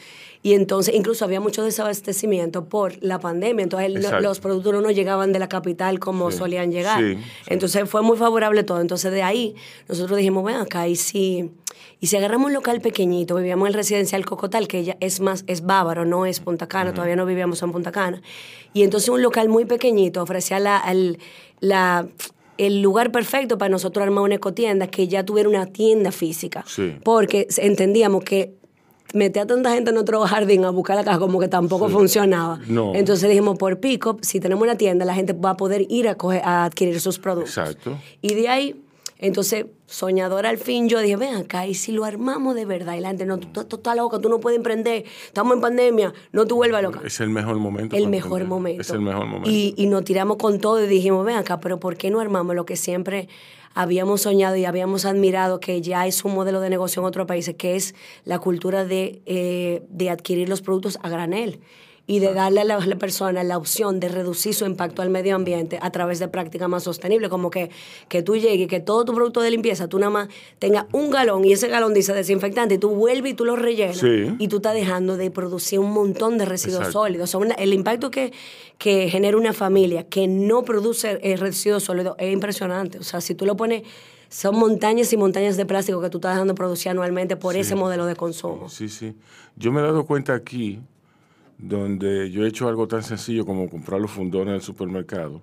Y 0.45 0.53
entonces, 0.53 0.93
incluso 0.93 1.25
había 1.25 1.41
mucho 1.41 1.63
desabastecimiento 1.63 2.65
por 2.65 3.03
la 3.03 3.17
pandemia. 3.17 3.63
Entonces, 3.63 3.91
los 4.21 4.39
productos 4.39 4.79
no 4.79 4.91
llegaban 4.91 5.33
de 5.33 5.39
la 5.39 5.49
capital 5.49 5.97
como 5.97 6.29
solían 6.29 6.71
llegar. 6.71 7.03
entonces, 7.47 7.89
fue 7.89 8.03
muy 8.03 8.15
favorable 8.15 8.61
todo. 8.61 8.79
Entonces, 8.79 9.11
de 9.11 9.23
ahí, 9.23 9.55
nosotros 9.89 10.15
dijimos, 10.19 10.43
bueno, 10.43 10.61
acá 10.61 10.87
y 10.87 10.97
si, 10.97 11.49
y 11.99 12.05
si 12.05 12.15
agarramos 12.15 12.45
un 12.45 12.53
local 12.53 12.79
pequeñito, 12.79 13.33
vivíamos 13.37 13.65
en 13.65 13.67
el 13.69 13.73
residencial 13.73 14.23
Cocotal, 14.23 14.67
que 14.67 14.83
ya 14.83 14.97
es 14.99 15.19
más, 15.19 15.45
es 15.47 15.65
bávaro, 15.65 16.05
no 16.05 16.27
es 16.27 16.41
Punta 16.41 16.67
Cana, 16.67 16.93
todavía 16.93 17.15
no 17.15 17.25
vivíamos 17.25 17.63
en 17.63 17.71
Punta 17.71 17.91
Cana. 17.91 18.21
Y 18.71 18.83
entonces, 18.83 19.09
un 19.09 19.23
local 19.23 19.49
muy 19.49 19.65
pequeñito 19.65 20.21
ofrecía 20.21 20.59
la, 20.59 20.83
la 21.59 22.07
el 22.59 22.83
lugar 22.83 23.11
perfecto 23.11 23.57
para 23.57 23.69
nosotros 23.69 24.03
armar 24.03 24.23
una 24.23 24.35
ecotienda 24.35 24.85
que 24.85 25.07
ya 25.07 25.25
tuviera 25.25 25.49
una 25.49 25.65
tienda 25.65 26.11
física. 26.11 26.63
Porque 27.03 27.47
entendíamos 27.57 28.23
que 28.23 28.53
metí 29.15 29.39
a 29.39 29.47
tanta 29.47 29.71
gente 29.71 29.91
en 29.91 29.97
otro 29.97 30.21
jardín 30.21 30.65
a 30.65 30.69
buscar 30.69 30.97
la 30.97 31.03
caja 31.03 31.19
como 31.19 31.39
que 31.39 31.47
tampoco 31.47 31.89
funcionaba. 31.89 32.59
Entonces 32.93 33.29
dijimos, 33.29 33.57
por 33.57 33.79
pick-up, 33.79 34.19
si 34.21 34.39
tenemos 34.39 34.63
una 34.63 34.77
tienda, 34.77 35.05
la 35.05 35.15
gente 35.15 35.33
va 35.33 35.51
a 35.51 35.57
poder 35.57 35.85
ir 35.89 36.07
a, 36.07 36.17
a 36.43 36.65
adquirir 36.65 36.99
sus 36.99 37.17
productos. 37.17 37.57
Exacto. 37.57 37.97
Y 38.21 38.33
de 38.33 38.49
ahí, 38.49 38.81
entonces, 39.17 39.67
soñadora 39.85 40.49
al 40.49 40.57
fin, 40.57 40.89
yo 40.89 40.99
dije, 40.99 41.15
ven 41.15 41.35
acá, 41.35 41.65
y 41.65 41.73
si 41.73 41.93
lo 41.93 42.03
armamos 42.03 42.55
de 42.55 42.65
verdad, 42.65 42.95
y 42.95 42.99
la 42.99 43.07
gente, 43.07 43.25
no, 43.25 43.37
tú, 43.37 43.61
estás 43.61 43.95
loca, 43.95 44.19
tú 44.19 44.27
no 44.27 44.41
puedes 44.41 44.57
emprender, 44.57 45.05
estamos 45.25 45.55
en 45.55 45.61
pandemia, 45.61 46.13
no 46.33 46.45
te 46.45 46.53
vuelvas 46.53 46.83
loca. 46.83 47.01
Es 47.05 47.21
el 47.21 47.29
mejor 47.29 47.55
momento. 47.57 47.95
El 47.95 48.09
mejor 48.09 48.43
momento. 48.43 48.81
Es 48.81 48.89
el 48.89 48.99
mejor 48.99 49.25
momento. 49.25 49.49
Y, 49.49 49.73
y 49.77 49.87
nos 49.87 50.03
tiramos 50.03 50.35
con 50.35 50.59
todo 50.59 50.83
y 50.83 50.87
dijimos, 50.87 51.25
ven 51.25 51.37
acá, 51.37 51.61
pero 51.61 51.79
¿por 51.79 51.95
qué 51.95 52.11
no 52.11 52.19
armamos 52.19 52.55
lo 52.55 52.65
que 52.65 52.75
siempre 52.75 53.29
habíamos 53.75 54.21
soñado 54.21 54.55
y 54.55 54.65
habíamos 54.65 55.05
admirado 55.05 55.59
que 55.59 55.81
ya 55.81 56.07
es 56.07 56.25
un 56.25 56.33
modelo 56.33 56.61
de 56.61 56.71
negocio 56.71 57.01
en 57.01 57.05
otros 57.05 57.27
países, 57.27 57.55
que 57.55 57.75
es 57.75 57.93
la 58.23 58.39
cultura 58.39 58.85
de, 58.85 59.21
eh, 59.27 59.83
de 59.89 60.09
adquirir 60.09 60.49
los 60.49 60.61
productos 60.61 60.97
a 61.03 61.09
granel 61.09 61.59
y 62.07 62.19
de 62.19 62.33
darle 62.33 62.61
a 62.61 62.63
la, 62.63 62.79
persona 62.97 63.43
la 63.43 63.57
opción 63.57 63.99
de 63.99 64.09
reducir 64.09 64.53
su 64.53 64.65
impacto 64.65 65.01
al 65.01 65.09
medio 65.09 65.35
ambiente 65.35 65.79
a 65.81 65.91
través 65.91 66.19
de 66.19 66.27
prácticas 66.27 66.69
más 66.69 66.83
sostenibles, 66.83 67.29
como 67.29 67.49
que, 67.49 67.71
que 68.09 68.21
tú 68.21 68.35
llegues, 68.35 68.67
que 68.67 68.79
todo 68.79 69.05
tu 69.05 69.13
producto 69.13 69.41
de 69.41 69.49
limpieza, 69.49 69.87
tú 69.87 69.97
nada 69.97 70.11
más 70.11 70.29
tengas 70.59 70.85
un 70.91 71.09
galón 71.09 71.45
y 71.45 71.53
ese 71.53 71.67
galón 71.67 71.93
dice 71.93 72.13
desinfectante 72.13 72.75
y 72.75 72.77
tú 72.77 72.89
vuelves 72.89 73.31
y 73.31 73.35
tú 73.35 73.45
lo 73.45 73.55
rellenas 73.55 74.01
y 74.03 74.47
tú 74.47 74.57
estás 74.57 74.75
dejando 74.75 75.17
de 75.17 75.31
producir 75.31 75.79
un 75.79 75.91
montón 75.91 76.37
de 76.37 76.45
residuos 76.45 76.91
sólidos. 76.91 77.35
el 77.57 77.73
impacto 77.73 78.11
que, 78.11 78.31
que 78.77 79.09
genera 79.09 79.37
una 79.37 79.53
familia 79.53 80.07
que 80.07 80.27
no 80.27 80.63
produce 80.63 81.19
eh, 81.21 81.37
residuos 81.37 81.83
sólidos 81.83 82.15
es 82.19 82.31
impresionante. 82.31 82.99
O 82.99 83.03
sea, 83.03 83.21
si 83.21 83.33
tú 83.35 83.45
lo 83.45 83.55
pones 83.57 83.83
son 84.29 84.57
montañas 84.57 85.13
y 85.13 85.17
montañas 85.17 85.55
de 85.55 85.65
plástico 85.65 86.01
que 86.01 86.09
tú 86.09 86.17
estás 86.17 86.33
dejando 86.33 86.55
producir 86.55 86.89
anualmente 86.89 87.37
por 87.37 87.55
ese 87.55 87.75
modelo 87.75 88.05
de 88.05 88.15
consumo. 88.15 88.69
Sí, 88.69 88.89
sí. 88.89 89.15
Yo 89.55 89.71
me 89.71 89.79
he 89.79 89.83
dado 89.83 90.05
cuenta 90.05 90.33
aquí 90.33 90.81
donde 91.57 92.31
yo 92.31 92.45
he 92.45 92.47
hecho 92.47 92.67
algo 92.67 92.87
tan 92.87 93.03
sencillo 93.03 93.45
como 93.45 93.69
comprar 93.69 94.01
los 94.01 94.11
fundones 94.11 94.49
en 94.49 94.55
el 94.55 94.61
supermercado 94.61 95.41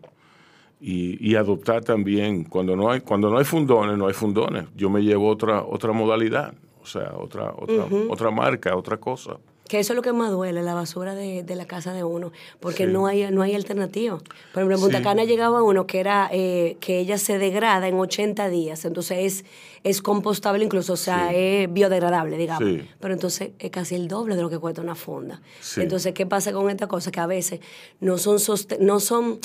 y, 0.85 1.37
adoptar 1.37 1.85
también, 1.85 2.43
cuando 2.43 2.75
no, 2.75 2.91
hay, 2.91 3.01
cuando 3.01 3.31
no 3.31 3.39
hay 3.39 3.45
fundones, 3.45 3.97
no 3.97 4.09
hay 4.09 4.15
fundones. 4.15 4.67
Yo 4.75 4.91
me 4.91 5.01
llevo 5.01 5.29
otra, 5.29 5.63
otra 5.63 5.93
modalidad, 5.93 6.55
o 6.83 6.87
sea, 6.87 7.13
otra, 7.17 7.55
otra, 7.57 7.87
otra 8.09 8.31
marca, 8.33 8.75
otra 8.77 8.97
cosa. 8.97 9.37
Que 9.73 9.81
eso 9.81 9.95
es 9.95 9.97
lo 9.97 10.03
que 10.03 10.13
más 10.13 10.31
duele, 10.31 10.63
la 10.63 10.75
basura 10.75 11.15
de, 11.15 11.47
la 11.57 11.65
casa 11.65 11.95
de 11.95 12.05
uno, 12.05 12.31
porque 12.61 12.87
no 12.87 13.07
hay 13.07 13.31
no 13.31 13.41
hay 13.41 13.55
alternativa. 13.55 14.19
Por 14.19 14.63
ejemplo, 14.63 14.75
en 14.75 14.81
Punta 14.83 15.01
Cana 15.01 15.25
llegaba 15.25 15.63
uno 15.63 15.87
que 15.87 15.99
era 15.99 16.29
eh, 16.31 16.77
que 16.79 16.99
ella 16.99 17.17
se 17.17 17.39
degrada 17.39 17.89
en 17.89 17.95
80 17.95 18.51
días, 18.51 18.85
entonces 18.85 19.19
es, 19.19 19.45
es 19.83 20.03
compostable 20.03 20.63
incluso, 20.63 20.93
o 20.93 20.97
sea, 20.99 21.33
es 21.33 21.73
biodegradable, 21.73 22.37
digamos. 22.37 22.83
Pero 23.01 23.15
entonces 23.15 23.53
es 23.59 23.71
casi 23.71 23.95
el 23.95 24.09
doble 24.09 24.37
de 24.37 24.43
lo 24.43 24.51
que 24.51 24.59
cuesta 24.59 24.83
una 24.83 24.95
funda. 24.95 25.41
Entonces, 25.79 26.13
¿qué 26.13 26.27
pasa 26.27 26.53
con 26.53 26.69
esta 26.69 26.87
cosa? 26.87 27.11
Que 27.11 27.21
a 27.21 27.27
veces 27.27 27.61
no 27.99 28.19
son, 28.19 28.37
no 28.79 29.01
son 29.01 29.41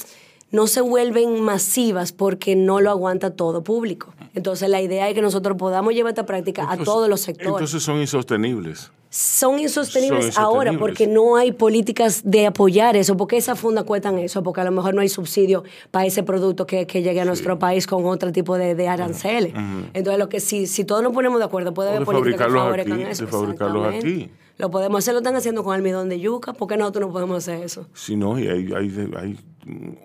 no 0.52 0.68
se 0.68 0.82
vuelven 0.82 1.42
masivas 1.42 2.12
porque 2.12 2.58
no 2.58 2.82
lo 2.82 2.90
aguanta 2.90 3.34
todo 3.34 3.64
público. 3.64 4.14
Entonces 4.36 4.70
la 4.70 4.82
idea 4.82 5.08
es 5.08 5.16
que 5.16 5.22
nosotros 5.22 5.56
podamos 5.58 5.94
llevar 5.94 6.12
esta 6.12 6.26
práctica 6.26 6.70
a 6.70 6.76
todos 6.76 7.08
los 7.08 7.22
sectores. 7.22 7.54
Entonces 7.54 7.82
son 7.82 8.02
insostenibles 8.02 8.92
son 9.18 9.58
insostenibles, 9.58 10.38
ahora 10.38 10.78
porque 10.78 11.08
no 11.08 11.38
hay 11.38 11.52
políticas 11.52 12.22
de 12.24 12.46
apoyar 12.46 12.96
eso, 12.96 13.18
porque 13.18 13.36
esas 13.36 13.60
fundas 13.60 13.84
cuestan 13.84 14.20
eso, 14.20 14.44
porque 14.44 14.62
a 14.62 14.64
lo 14.64 14.72
mejor 14.72 14.94
no 14.94 15.02
hay 15.02 15.10
subsidio 15.10 15.64
para 15.90 16.06
ese 16.06 16.22
producto 16.22 16.68
que, 16.68 16.86
llegue 16.86 17.20
a 17.20 17.26
nuestro 17.26 17.58
país 17.58 17.88
con 17.88 18.06
otro 18.06 18.32
tipo 18.32 18.60
de, 18.60 18.88
aranceles. 18.88 19.54
Entonces, 19.94 20.20
lo 20.20 20.30
que 20.30 20.40
si, 20.40 20.68
si 20.68 20.86
todos 20.86 21.02
nos 21.02 21.14
ponemos 21.14 21.40
de 21.40 21.46
acuerdo, 21.46 21.74
puede 21.74 21.90
haber 21.90 22.04
políticas 22.04 22.46
que 22.46 22.54
favorezcan 22.54 23.02
eso. 23.02 23.26
De 23.26 23.32
fabricarlos 23.32 23.96
aquí. 23.96 24.30
Lo 24.60 24.70
podemos 24.70 25.00
hacer, 25.00 25.16
lo 25.16 25.20
están 25.20 25.36
haciendo 25.36 25.64
con 25.64 25.74
almidón 25.74 26.10
de 26.10 26.20
yuca, 26.20 26.54
¿por 26.54 26.68
qué 26.68 26.78
nosotros 26.78 27.08
no 27.08 27.12
podemos 27.12 27.38
hacer 27.38 27.64
eso? 27.64 27.88
Sí, 27.96 28.16
no, 28.16 28.38
y 28.38 28.48
hay, 28.48 28.72
hay, 28.72 29.12
hay 29.18 29.40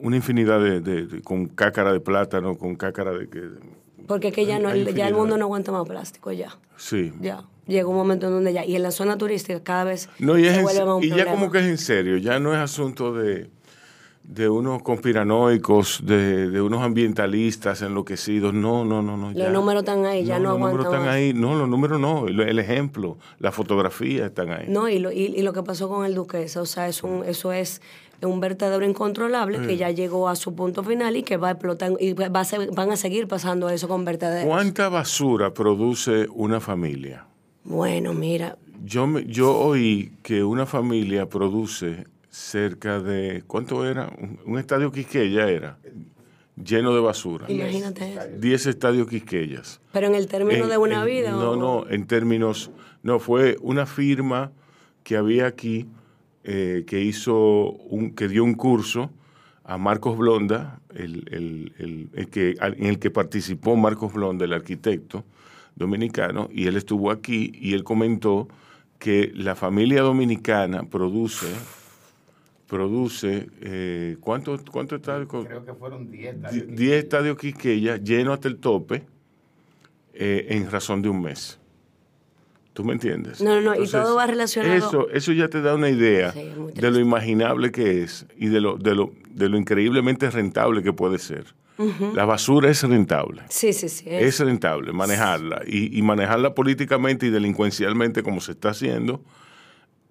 una 0.00 0.16
infinidad 0.16 0.58
de, 0.58 1.20
con 1.22 1.48
cácara 1.48 1.92
de 1.92 2.00
plátano, 2.00 2.56
con 2.56 2.76
cácara 2.76 3.12
de... 3.12 3.28
Que, 3.28 3.42
porque 4.06 4.32
que 4.32 4.46
ya, 4.46 4.58
no, 4.58 4.74
ya 4.74 5.06
el 5.06 5.14
mundo 5.14 5.36
no 5.36 5.44
aguanta 5.44 5.70
más 5.70 5.86
plástico, 5.86 6.32
ya. 6.32 6.56
Sí. 6.76 7.12
Ya 7.20 7.44
llega 7.66 7.86
un 7.86 7.96
momento 7.96 8.26
en 8.26 8.32
donde 8.32 8.52
ya, 8.52 8.64
y 8.64 8.76
en 8.76 8.82
la 8.82 8.90
zona 8.90 9.16
turística 9.16 9.62
cada 9.62 9.84
vez 9.84 10.08
no, 10.18 10.38
y, 10.38 10.44
se 10.44 10.62
vuelve 10.62 10.84
más 10.84 10.96
un 10.96 11.04
y 11.04 11.10
ya 11.10 11.26
como 11.26 11.50
que 11.50 11.58
es 11.58 11.66
en 11.66 11.78
serio, 11.78 12.16
ya 12.16 12.38
no 12.38 12.52
es 12.52 12.58
asunto 12.58 13.12
de, 13.12 13.48
de 14.24 14.48
unos 14.48 14.82
conspiranoicos, 14.82 16.00
de, 16.04 16.50
de, 16.50 16.60
unos 16.60 16.82
ambientalistas 16.82 17.82
enloquecidos. 17.82 18.54
No, 18.54 18.84
no, 18.84 19.02
no, 19.02 19.16
no. 19.16 19.32
Los 19.32 19.52
números 19.52 19.82
están 19.82 20.06
ahí, 20.06 20.24
ya 20.24 20.38
no, 20.38 20.44
no 20.44 20.50
Los 20.50 20.60
números 20.60 20.86
están 20.86 21.08
ahí. 21.08 21.34
No, 21.34 21.54
los 21.54 21.68
números 21.68 22.00
no. 22.00 22.28
El, 22.28 22.58
ejemplo, 22.58 23.18
la 23.38 23.52
fotografía 23.52 24.26
están 24.26 24.50
ahí. 24.50 24.66
No, 24.68 24.88
y 24.88 24.98
lo, 24.98 25.10
y, 25.10 25.42
lo 25.42 25.52
que 25.52 25.62
pasó 25.62 25.88
con 25.88 26.06
el 26.06 26.14
Duquesa, 26.14 26.62
o 26.62 26.66
sea, 26.66 26.88
es 26.88 27.02
un, 27.02 27.24
eso 27.24 27.52
es 27.52 27.82
un 28.22 28.40
verdadero 28.40 28.84
incontrolable 28.84 29.60
que 29.66 29.76
ya 29.76 29.90
llegó 29.90 30.28
a 30.28 30.36
su 30.36 30.54
punto 30.54 30.84
final 30.84 31.16
y 31.16 31.24
que 31.24 31.36
va 31.36 31.48
a 31.48 31.50
explotar 31.52 31.92
y 31.98 32.12
va 32.12 32.26
a 32.26 32.72
van 32.72 32.92
a 32.92 32.96
seguir 32.96 33.26
pasando 33.26 33.68
eso 33.68 33.88
con 33.88 34.04
verdaderos. 34.04 34.48
¿Cuánta 34.48 34.88
basura 34.88 35.52
produce 35.52 36.28
una 36.32 36.60
familia? 36.60 37.26
Bueno, 37.64 38.14
mira. 38.14 38.58
Yo, 38.84 39.06
me, 39.06 39.24
yo 39.24 39.56
oí 39.56 40.12
que 40.22 40.42
una 40.42 40.66
familia 40.66 41.28
produce 41.28 42.06
cerca 42.28 43.00
de, 43.00 43.44
¿cuánto 43.46 43.86
era? 43.86 44.10
Un, 44.44 44.58
estadio 44.58 44.90
Quisqueya 44.90 45.48
era, 45.48 45.78
lleno 46.56 46.94
de 46.94 47.00
basura. 47.00 47.46
Imagínate 47.48 48.12
eso. 48.12 48.20
10 48.38 48.66
estadios 48.66 49.08
Quisqueyas. 49.08 49.80
Pero 49.92 50.08
en 50.08 50.14
el 50.14 50.26
término 50.26 50.66
de 50.66 50.78
una 50.78 51.04
vida. 51.04 51.30
No, 51.30 51.56
no, 51.56 51.88
en 51.88 52.06
términos, 52.06 52.70
no, 53.02 53.20
fue 53.20 53.56
una 53.60 53.86
firma 53.86 54.52
que 55.04 55.16
había 55.16 55.46
aquí 55.46 55.86
eh, 56.44 56.84
que 56.86 57.00
hizo, 57.00 57.72
un, 57.88 58.14
que 58.14 58.26
dio 58.28 58.42
un 58.42 58.54
curso 58.54 59.10
a 59.64 59.78
Marcos 59.78 60.16
Blonda, 60.16 60.80
el, 60.94 61.24
el, 61.30 62.10
el, 62.14 62.28
que, 62.30 62.56
en 62.60 62.86
el 62.86 62.98
que 62.98 63.10
participó 63.10 63.76
Marcos 63.76 64.12
Blonda, 64.12 64.44
el 64.44 64.52
arquitecto 64.52 65.24
dominicano, 65.76 66.48
y 66.52 66.66
él 66.66 66.76
estuvo 66.76 67.10
aquí 67.10 67.52
y 67.54 67.74
él 67.74 67.84
comentó 67.84 68.48
que 68.98 69.32
la 69.34 69.54
familia 69.54 70.02
dominicana 70.02 70.84
produce 70.84 71.46
produce, 72.72 73.50
eh, 73.60 74.16
¿cuántos 74.18 74.62
cuánto 74.62 74.96
estadios? 74.96 75.28
Creo 75.28 75.62
que 75.62 75.74
fueron 75.74 76.10
10 76.10 76.36
estadios. 76.36 76.66
10 76.68 77.04
estadios 77.04 77.36
Quisqueya 77.36 77.98
llenos 77.98 78.32
hasta 78.32 78.48
el 78.48 78.56
tope 78.56 79.02
eh, 80.14 80.46
en 80.48 80.70
razón 80.70 81.02
de 81.02 81.10
un 81.10 81.20
mes. 81.20 81.58
¿Tú 82.72 82.82
me 82.82 82.94
entiendes? 82.94 83.42
No, 83.42 83.60
no, 83.60 83.74
y 83.74 83.86
todo 83.86 84.16
va 84.16 84.26
relacionado. 84.26 84.74
Eso, 84.74 85.10
eso 85.10 85.32
ya 85.32 85.48
te 85.48 85.60
da 85.60 85.74
una 85.74 85.90
idea 85.90 86.32
de 86.32 86.90
lo 86.90 86.98
imaginable 86.98 87.70
que 87.70 88.02
es 88.02 88.24
y 88.38 88.46
de 88.46 88.62
lo, 88.62 88.78
de 88.78 88.94
lo, 88.94 89.12
de 89.28 89.50
lo 89.50 89.58
increíblemente 89.58 90.30
rentable 90.30 90.82
que 90.82 90.94
puede 90.94 91.18
ser. 91.18 91.44
La 92.14 92.24
basura 92.24 92.70
es 92.70 92.82
rentable. 92.82 93.42
Sí, 93.48 93.72
sí, 93.72 93.88
sí. 93.88 94.04
Es, 94.06 94.40
rentable 94.40 94.92
manejarla 94.92 95.62
y, 95.66 95.98
y, 95.98 96.02
manejarla 96.02 96.54
políticamente 96.54 97.26
y 97.26 97.30
delincuencialmente 97.30 98.22
como 98.22 98.40
se 98.40 98.52
está 98.52 98.70
haciendo 98.70 99.22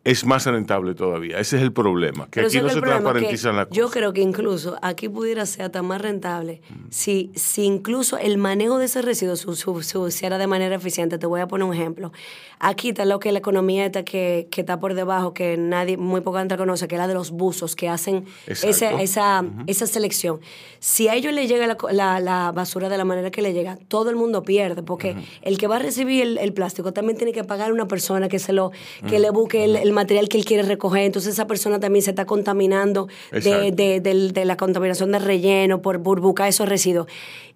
es 0.03 0.25
más 0.25 0.45
rentable 0.47 0.95
todavía. 0.95 1.37
Ese 1.39 1.57
es 1.57 1.61
el 1.61 1.71
problema, 1.71 2.27
que 2.31 2.41
aquí 2.41 2.59
no 2.59 2.69
se 2.69 2.81
transparentizan 2.81 3.55
las 3.55 3.67
cosas. 3.67 3.77
Yo 3.77 3.89
creo 3.91 4.13
que 4.13 4.21
incluso 4.21 4.75
aquí 4.81 5.07
pudiera 5.09 5.45
ser 5.45 5.65
hasta 5.65 5.83
más 5.83 6.01
rentable 6.01 6.61
mm. 6.69 6.73
si, 6.89 7.31
si 7.35 7.65
incluso 7.65 8.17
el 8.17 8.39
manejo 8.39 8.79
de 8.79 8.85
ese 8.85 9.03
residuo 9.03 9.35
se 9.35 9.99
hiciera 10.07 10.39
de 10.39 10.47
manera 10.47 10.75
eficiente. 10.75 11.19
Te 11.19 11.27
voy 11.27 11.41
a 11.41 11.47
poner 11.47 11.67
un 11.67 11.75
ejemplo. 11.75 12.11
Aquí 12.59 12.89
está 12.89 13.05
lo 13.05 13.19
que 13.19 13.31
la 13.31 13.39
economía 13.39 13.85
esta 13.85 14.03
que, 14.03 14.47
que 14.49 14.61
está 14.61 14.79
por 14.79 14.95
debajo, 14.95 15.33
que 15.35 15.55
nadie, 15.57 15.97
muy 15.97 16.21
poca 16.21 16.39
gente 16.39 16.57
conoce, 16.57 16.87
que 16.87 16.95
es 16.95 16.99
la 16.99 17.07
de 17.07 17.13
los 17.13 17.29
buzos, 17.29 17.75
que 17.75 17.87
hacen 17.87 18.25
esa, 18.47 19.01
esa, 19.01 19.43
esa 19.67 19.87
selección. 19.87 20.39
Si 20.79 21.09
a 21.09 21.15
ellos 21.15 21.31
les 21.31 21.47
llega 21.47 21.67
la, 21.67 22.19
la, 22.19 22.51
basura 22.51 22.89
de 22.89 22.97
la 22.97 23.05
manera 23.05 23.29
que 23.29 23.43
le 23.43 23.53
llega, 23.53 23.77
todo 23.87 24.09
el 24.09 24.15
mundo 24.15 24.41
pierde, 24.41 24.81
porque 24.81 25.15
el 25.43 25.59
que 25.59 25.67
va 25.67 25.75
a 25.75 25.79
recibir 25.79 26.37
el, 26.39 26.53
plástico 26.53 26.91
también 26.91 27.17
tiene 27.17 27.33
que 27.33 27.43
pagar 27.43 27.69
a 27.69 27.73
una 27.73 27.87
persona 27.87 28.27
que 28.29 28.39
se 28.39 28.51
lo, 28.51 28.71
que 29.07 29.19
le 29.19 29.29
busque 29.29 29.63
el 29.63 29.90
material 29.91 30.29
que 30.29 30.37
él 30.37 30.45
quiere 30.45 30.63
recoger, 30.63 31.03
entonces 31.03 31.33
esa 31.33 31.47
persona 31.47 31.79
también 31.79 32.03
se 32.03 32.11
está 32.11 32.25
contaminando 32.25 33.07
de, 33.31 34.43
la 34.45 34.57
contaminación 34.57 35.11
de 35.11 35.19
relleno 35.19 35.81
por 35.81 35.97
burbuja 35.97 36.47
esos 36.47 36.67
residuos. 36.67 37.07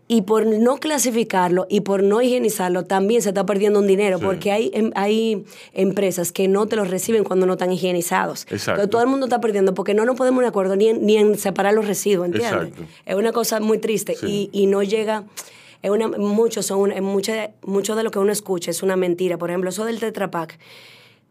Y 0.07 0.21
por 0.21 0.45
no 0.45 0.77
clasificarlo 0.77 1.65
y 1.67 1.81
por 1.81 2.03
no 2.03 2.21
higienizarlo, 2.21 2.85
también 2.85 3.23
se 3.23 3.29
está 3.29 3.43
perdiendo 3.47 3.79
un 3.79 3.87
dinero, 3.87 4.19
porque 4.19 4.51
hay, 4.51 4.69
em, 4.75 4.91
hay 4.93 5.43
empresas 5.73 6.31
que 6.31 6.47
no 6.47 6.67
te 6.67 6.75
los 6.75 6.91
reciben 6.91 7.23
cuando 7.23 7.47
no 7.47 7.53
están 7.53 7.71
higienizados. 7.71 8.45
Entonces 8.51 8.89
todo 8.91 9.01
el 9.01 9.07
mundo 9.07 9.25
está 9.25 9.41
perdiendo, 9.41 9.73
porque 9.73 9.95
no 9.95 10.05
nos 10.05 10.15
podemos 10.15 10.43
de 10.43 10.47
acuerdo 10.47 10.75
ni 10.75 10.89
en, 10.89 11.03
ni 11.07 11.17
en 11.17 11.39
separar 11.39 11.73
los 11.73 11.87
residuos, 11.87 12.27
¿entiendes? 12.27 12.71
Es 13.03 13.15
una 13.15 13.31
cosa 13.31 13.59
muy 13.59 13.79
triste 13.79 14.15
y, 14.21 14.49
y 14.51 14.67
no 14.67 14.83
llega... 14.83 15.23
Es 15.81 15.91
una, 15.91 16.07
muchos 16.07 16.65
son 16.65 16.93
mucho, 17.03 17.31
mucho 17.63 17.95
de 17.95 18.03
lo 18.03 18.09
que 18.09 18.17
uno 18.17 18.31
escucha 18.31 18.71
es 18.71 18.81
una 18.81 18.95
mentira. 18.95 19.37
Por 19.37 19.51
ejemplo, 19.51 19.69
eso 19.69 19.85
del 19.85 19.99
Tetra 19.99 20.31
Pak 20.31 20.57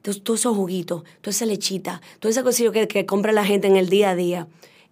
todos 0.04 0.40
esos 0.40 0.56
juguitos, 0.56 1.02
toda 1.20 1.30
esa 1.30 1.46
lechita, 1.46 2.00
toda 2.20 2.30
esa 2.30 2.42
cosilla 2.42 2.70
que, 2.70 2.86
que 2.86 3.06
compra 3.06 3.32
la 3.32 3.44
gente 3.44 3.66
en 3.66 3.76
el 3.76 3.88
día 3.88 4.10
a 4.10 4.14
día, 4.14 4.48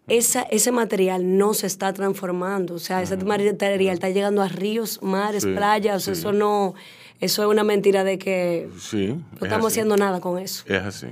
esa, 0.09 0.42
ese 0.42 0.73
material 0.73 1.38
no 1.38 1.54
se 1.54 1.66
está 1.66 1.92
transformando. 1.92 2.75
O 2.75 2.78
sea, 2.78 3.02
ese 3.02 3.16
material 3.16 3.95
está 3.95 4.11
llegando 4.11 4.42
a 4.42 4.49
ríos, 4.49 5.00
mares, 5.02 5.45
playas. 5.45 6.09
Eso 6.09 6.33
no, 6.33 6.75
eso 7.21 7.42
es 7.42 7.49
una 7.49 7.64
mentira 7.64 8.04
de 8.04 8.19
que 8.19 8.69
no 8.92 9.45
estamos 9.45 9.73
haciendo 9.73 9.97
nada 9.97 10.21
con 10.21 10.38
eso. 10.38 10.64
Es 10.66 10.83
así, 10.83 11.09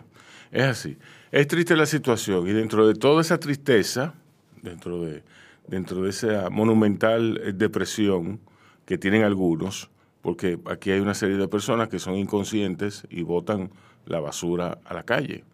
es 0.50 0.64
así. 0.64 0.98
Es 1.30 1.46
triste 1.46 1.76
la 1.76 1.86
situación 1.86 2.48
y 2.48 2.52
dentro 2.52 2.88
de 2.88 2.94
toda 2.94 3.20
esa 3.20 3.38
tristeza, 3.38 4.14
dentro 4.62 5.04
de, 5.04 5.22
dentro 5.68 6.02
de 6.02 6.10
esa 6.10 6.50
monumental 6.50 7.40
eh, 7.44 7.52
depresión 7.52 8.40
que 8.84 8.98
tienen 8.98 9.22
algunos, 9.22 9.90
porque 10.22 10.58
aquí 10.66 10.90
hay 10.90 10.98
una 10.98 11.14
serie 11.14 11.36
de 11.36 11.46
personas 11.46 11.88
que 11.88 12.00
son 12.00 12.16
inconscientes 12.16 13.06
y 13.08 13.22
votan 13.22 13.70
la 14.06 14.20
basura 14.20 14.78
a 14.84 14.94
la 14.94 15.02
calle. 15.02 15.44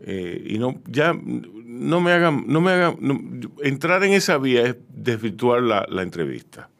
Eh, 0.00 0.52
y 0.54 0.58
no, 0.58 0.80
ya 0.86 1.12
no 1.12 2.00
me 2.00 2.12
hagan, 2.12 2.44
no 2.46 2.60
me 2.60 2.70
hagan, 2.70 3.52
entrar 3.62 4.02
en 4.04 4.12
esa 4.12 4.38
vía 4.38 4.62
es 4.62 4.76
desvirtuar 4.88 5.62
la, 5.62 5.86
la 5.90 6.02
entrevista, 6.02 6.70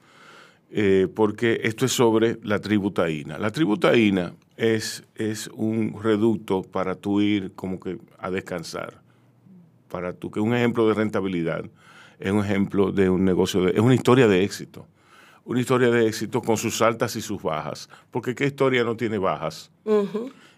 eh, 0.70 1.06
porque 1.14 1.60
esto 1.64 1.84
es 1.84 1.92
sobre 1.92 2.38
la 2.42 2.60
tributaína. 2.60 3.36
La 3.38 3.50
tributaína 3.50 4.32
es, 4.56 5.04
es 5.16 5.48
un 5.48 6.00
reducto 6.02 6.62
para 6.62 6.94
tú 6.94 7.20
ir 7.20 7.52
como 7.54 7.78
que 7.78 7.98
a 8.18 8.30
descansar, 8.30 9.02
para 9.90 10.14
tú, 10.14 10.30
que 10.30 10.40
un 10.40 10.54
ejemplo 10.54 10.88
de 10.88 10.94
rentabilidad, 10.94 11.64
es 12.18 12.32
un 12.32 12.42
ejemplo 12.42 12.90
de 12.90 13.10
un 13.10 13.24
negocio, 13.24 13.64
de, 13.64 13.72
es 13.72 13.80
una 13.80 13.94
historia 13.94 14.28
de 14.28 14.44
éxito 14.44 14.86
una 15.44 15.60
historia 15.60 15.90
de 15.90 16.06
éxito 16.06 16.42
con 16.42 16.56
sus 16.56 16.80
altas 16.80 17.16
y 17.16 17.20
sus 17.20 17.42
bajas, 17.42 17.88
porque 18.10 18.34
¿qué 18.36 18.46
historia 18.46 18.84
no 18.84 18.96
tiene 18.96 19.18
bajas? 19.18 19.70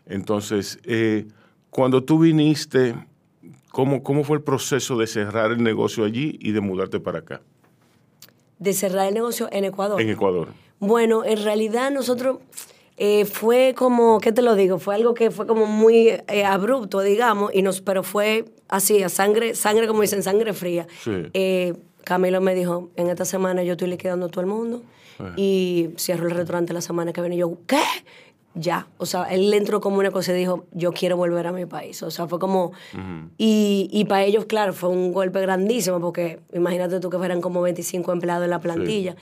Entonces, 0.07 0.79
eh, 0.85 1.27
cuando 1.71 2.05
tú 2.05 2.19
viniste, 2.19 2.95
¿cómo, 3.71 4.03
¿cómo 4.03 4.25
fue 4.25 4.37
el 4.37 4.43
proceso 4.43 4.97
de 4.97 5.07
cerrar 5.07 5.53
el 5.53 5.63
negocio 5.63 6.05
allí 6.05 6.39
y 6.41 6.53
de 6.53 6.61
mudarte 6.61 7.01
para 7.01 7.21
acá? 7.21 7.41
De 8.59 8.73
cerrar 8.73 9.09
el 9.09 9.15
negocio 9.15 9.49
en 9.53 9.65
Ecuador. 9.65 10.01
En 10.01 10.11
Ecuador. 10.11 10.49
Bueno, 10.79 11.25
en 11.25 11.43
realidad 11.43 11.91
nosotros 11.91 12.39
eh, 12.97 13.25
fue 13.25 13.75
como, 13.77 14.21
¿qué 14.21 14.33
te 14.33 14.43
lo 14.43 14.55
digo? 14.55 14.79
Fue 14.79 14.95
algo 14.95 15.15
que 15.15 15.31
fue 15.31 15.47
como 15.47 15.67
muy 15.67 16.09
eh, 16.09 16.45
abrupto, 16.45 17.01
digamos, 17.01 17.55
y 17.55 17.63
nos, 17.63 17.81
pero 17.81 18.03
fue 18.03 18.45
así, 18.69 19.03
a 19.03 19.09
sangre, 19.09 19.55
sangre 19.55 19.87
como 19.87 20.03
dicen, 20.03 20.23
sangre 20.23 20.53
fría. 20.53 20.87
Camilo 22.05 22.41
me 22.41 22.55
dijo, 22.55 22.91
en 22.97 23.09
esta 23.09 23.25
semana 23.25 23.63
yo 23.63 23.73
estoy 23.73 23.89
liquidando 23.89 24.27
a 24.27 24.29
todo 24.29 24.41
el 24.41 24.47
mundo 24.49 24.83
y 25.37 25.91
cierro 25.97 26.27
el 26.27 26.35
restaurante 26.35 26.73
la 26.73 26.81
semana 26.81 27.13
que 27.13 27.21
viene. 27.21 27.37
Y 27.37 27.39
yo, 27.39 27.59
¿qué? 27.67 27.83
Ya. 28.55 28.87
O 28.99 29.07
sea, 29.07 29.25
él 29.25 29.53
entró 29.55 29.81
como 29.81 29.99
una 29.99 30.11
cosa 30.11 30.33
y 30.33 30.37
dijo, 30.37 30.67
yo 30.73 30.93
quiero 30.93 31.17
volver 31.17 31.47
a 31.47 31.53
mi 31.53 31.67
país. 31.67 32.03
O 32.03 32.11
sea, 32.11 32.27
fue 32.27 32.39
como... 32.39 32.73
Y, 33.39 33.89
y 33.93 34.05
para 34.05 34.25
ellos, 34.25 34.45
claro, 34.47 34.73
fue 34.73 34.91
un 34.91 35.13
golpe 35.13 35.41
grandísimo 35.41 36.01
porque 36.01 36.41
imagínate 36.53 37.01
tú 37.01 37.11
que 37.11 37.19
fueran 37.19 37.41
como 37.41 37.63
25 37.63 38.13
empleados 38.13 38.45
en 38.45 38.51
la 38.51 38.61
plantilla 38.61 39.17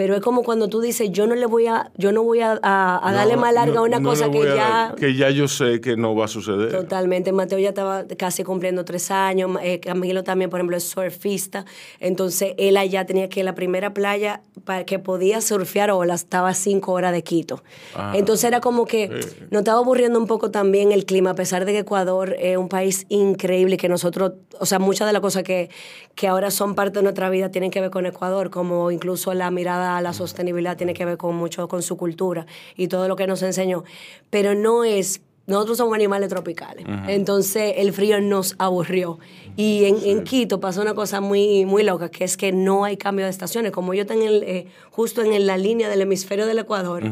pero 0.00 0.16
es 0.16 0.22
como 0.22 0.42
cuando 0.42 0.68
tú 0.68 0.80
dices, 0.80 1.10
yo 1.12 1.26
no 1.26 1.34
le 1.34 1.44
voy 1.44 1.66
a, 1.66 1.90
yo 1.98 2.10
no 2.10 2.22
voy 2.22 2.40
a, 2.40 2.58
darle 2.58 3.36
más 3.36 3.52
larga 3.52 3.80
a 3.80 3.82
una 3.82 4.02
cosa 4.02 4.30
que 4.30 4.42
ya... 4.44 4.94
Que 4.96 5.14
ya 5.14 5.28
yo 5.28 5.46
sé 5.46 5.82
que 5.82 5.94
no 5.94 6.16
va 6.16 6.24
a 6.24 6.28
suceder. 6.28 6.72
Totalmente. 6.72 7.32
Mateo 7.32 7.58
ya 7.58 7.68
estaba 7.68 8.06
casi 8.16 8.42
cumpliendo 8.42 8.86
tres 8.86 9.10
años. 9.10 9.58
Eh, 9.62 9.78
Camilo 9.78 10.24
también, 10.24 10.48
por 10.48 10.58
ejemplo, 10.58 10.74
es 10.74 10.84
surfista. 10.84 11.66
Entonces, 11.98 12.54
él 12.56 12.78
allá 12.78 13.04
tenía 13.04 13.28
que 13.28 13.44
la 13.44 13.54
primera 13.54 13.92
playa 13.92 14.40
para 14.64 14.86
que 14.86 14.98
podía 14.98 15.42
surfear 15.42 15.90
olas 15.90 16.22
estaba 16.22 16.48
a 16.48 16.54
cinco 16.54 16.92
horas 16.92 17.12
de 17.12 17.22
Quito. 17.22 17.62
Ah. 17.94 18.14
Entonces, 18.14 18.44
era 18.44 18.62
como 18.62 18.86
que 18.86 19.08
nos 19.50 19.60
estaba 19.60 19.80
aburriendo 19.80 20.18
un 20.18 20.26
poco 20.26 20.50
también 20.50 20.92
el 20.92 21.04
clima, 21.04 21.32
a 21.32 21.34
pesar 21.34 21.66
de 21.66 21.72
que 21.72 21.80
Ecuador 21.80 22.36
es 22.38 22.56
un 22.56 22.70
país 22.70 23.04
increíble, 23.10 23.76
que 23.76 23.90
nosotros, 23.90 24.32
o 24.58 24.64
sea, 24.64 24.78
muchas 24.78 25.06
de 25.06 25.12
las 25.12 25.20
cosas 25.20 25.42
que, 25.42 25.68
que 26.14 26.26
ahora 26.26 26.50
son 26.50 26.74
parte 26.74 27.00
de 27.00 27.02
nuestra 27.02 27.28
vida 27.28 27.50
tienen 27.50 27.70
que 27.70 27.82
ver 27.82 27.90
con 27.90 28.06
Ecuador, 28.06 28.48
como 28.48 28.90
incluso 28.90 29.34
la 29.34 29.50
mirada 29.50 29.89
la 30.00 30.12
sostenibilidad 30.12 30.76
tiene 30.76 30.94
que 30.94 31.04
ver 31.04 31.16
con 31.16 31.34
mucho 31.34 31.66
con 31.68 31.82
su 31.82 31.96
cultura 31.96 32.46
y 32.76 32.88
todo 32.88 33.08
lo 33.08 33.16
que 33.16 33.26
nos 33.26 33.42
enseñó. 33.42 33.84
Pero 34.30 34.54
no 34.54 34.84
es 34.84 35.22
nosotros 35.50 35.78
somos 35.78 35.94
animales 35.94 36.28
tropicales. 36.28 36.86
Entonces 37.08 37.74
el 37.76 37.92
frío 37.92 38.20
nos 38.20 38.54
aburrió. 38.58 39.18
Y 39.56 39.84
en, 39.84 40.22
Quito 40.22 40.60
pasó 40.60 40.80
una 40.80 40.94
cosa 40.94 41.20
muy, 41.20 41.64
muy 41.64 41.82
loca, 41.82 42.08
que 42.08 42.22
es 42.24 42.36
que 42.36 42.52
no 42.52 42.84
hay 42.84 42.96
cambio 42.96 43.24
de 43.24 43.32
estaciones. 43.32 43.72
Como 43.72 43.92
yo 43.92 44.06
tengo 44.06 44.24
eh, 44.26 44.68
justo 44.92 45.22
en 45.22 45.46
la 45.46 45.58
línea 45.58 45.88
del 45.88 46.02
hemisferio 46.02 46.46
del 46.46 46.60
Ecuador, 46.60 47.02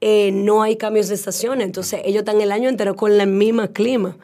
eh, 0.00 0.30
no 0.32 0.62
hay 0.62 0.76
cambios 0.76 1.08
de 1.08 1.14
estaciones. 1.14 1.66
Entonces 1.66 2.00
ellos 2.04 2.20
están 2.20 2.40
el 2.40 2.50
año 2.50 2.68
entero 2.68 2.96
con 2.96 3.12
el 3.12 3.26
mismo 3.28 3.64
clima. 3.68 4.16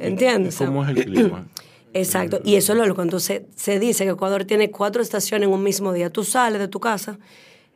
¿Entiendes? 0.00 0.56
¿Cómo 0.58 0.84
es 0.84 0.90
el 0.90 1.04
clima? 1.04 1.46
Exacto, 1.94 2.40
y 2.44 2.56
eso 2.56 2.72
es 2.72 2.86
lo 2.86 2.94
que 2.94 3.02
entonces 3.02 3.42
se 3.56 3.78
dice 3.78 4.04
que 4.04 4.10
Ecuador 4.10 4.44
tiene 4.44 4.70
cuatro 4.70 5.02
estaciones 5.02 5.48
en 5.48 5.54
un 5.54 5.62
mismo 5.62 5.92
día. 5.92 6.10
Tú 6.10 6.22
sales 6.24 6.60
de 6.60 6.68
tu 6.68 6.80
casa, 6.80 7.18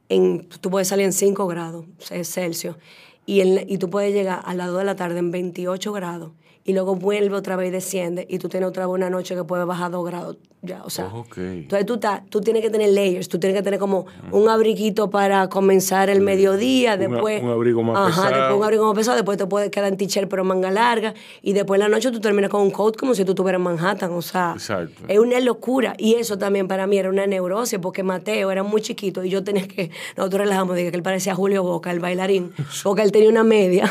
en, 0.08 0.48
tú 0.48 0.70
puedes 0.70 0.88
salir 0.88 1.06
en 1.06 1.12
5 1.12 1.46
grados 1.46 1.86
Celsius. 2.24 2.76
Y, 3.24 3.40
y 3.42 3.78
tú 3.78 3.88
puedes 3.88 4.12
llegar 4.12 4.42
a 4.44 4.54
las 4.54 4.68
2 4.68 4.78
de 4.78 4.84
la 4.84 4.96
tarde 4.96 5.18
en 5.18 5.30
28 5.30 5.92
grados. 5.92 6.32
Y 6.64 6.72
luego 6.72 6.96
vuelve 6.96 7.36
otra 7.36 7.56
vez 7.56 7.68
y 7.68 7.70
desciende. 7.70 8.26
Y 8.28 8.38
tú 8.38 8.48
tienes 8.48 8.68
otra 8.68 8.86
vez 8.86 8.94
una 8.94 9.10
noche 9.10 9.34
que 9.34 9.44
puede 9.44 9.64
bajar 9.64 9.90
2 9.90 10.04
grados 10.04 10.36
ya, 10.64 10.80
o 10.84 10.90
sea, 10.90 11.10
Oh, 11.12 11.18
ok. 11.20 11.38
entonces 11.38 11.84
tú, 11.86 11.98
ta- 11.98 12.22
tú 12.30 12.40
tienes 12.40 12.62
que 12.62 12.70
tener 12.70 12.90
layers, 12.90 13.28
tú 13.28 13.40
tienes 13.40 13.56
que 13.58 13.64
tener 13.64 13.80
como 13.80 14.06
un 14.30 14.48
abriguito 14.48 15.10
para 15.10 15.48
comenzar 15.48 16.08
el 16.08 16.20
mediodía, 16.20 16.94
Un- 16.94 17.00
después... 17.00 17.42
un 17.42 17.50
abrigo 17.50 17.82
más 17.82 17.96
Ajá, 17.96 18.06
pesado. 18.28 18.28
después 18.40 18.58
un 18.58 18.64
abrigo 18.64 18.86
más 18.86 18.94
pesado, 18.94 19.16
después 19.16 19.38
te 19.38 19.46
puedes 19.46 19.70
quedar 19.70 19.88
en 19.88 19.96
t-shirt 19.96 20.28
pero 20.30 20.44
manga 20.44 20.70
larga, 20.70 21.14
y 21.42 21.52
después 21.52 21.80
en 21.80 21.90
la 21.90 21.94
noche 21.96 22.12
tú 22.12 22.20
terminas 22.20 22.48
con 22.48 22.60
un 22.62 22.70
coat 22.70 22.96
como 22.96 23.12
si 23.16 23.24
tú 23.24 23.32
estuvieras 23.32 23.58
en 23.58 23.64
Manhattan, 23.64 24.12
o 24.12 24.22
sea, 24.22 24.52
Exacto. 24.54 25.02
es 25.08 25.18
una 25.18 25.40
locura, 25.40 25.94
y 25.98 26.14
eso 26.14 26.38
también 26.38 26.68
para 26.68 26.86
mí 26.86 26.96
era 26.96 27.08
una 27.10 27.26
neurosis, 27.26 27.80
porque 27.80 28.04
Mateo 28.04 28.52
era 28.52 28.62
muy 28.62 28.80
chiquito, 28.82 29.24
y 29.24 29.30
yo 29.30 29.42
tenía 29.42 29.66
que, 29.66 29.90
nosotros 30.16 30.42
relajamos, 30.42 30.76
dije 30.76 30.90
que 30.92 30.96
él 30.96 31.02
parecía 31.02 31.34
Julio 31.34 31.64
Boca, 31.64 31.90
el 31.90 31.98
bailarín, 31.98 32.52
porque 32.84 33.02
él 33.02 33.10
tenía 33.10 33.30
una 33.30 33.42
media, 33.42 33.90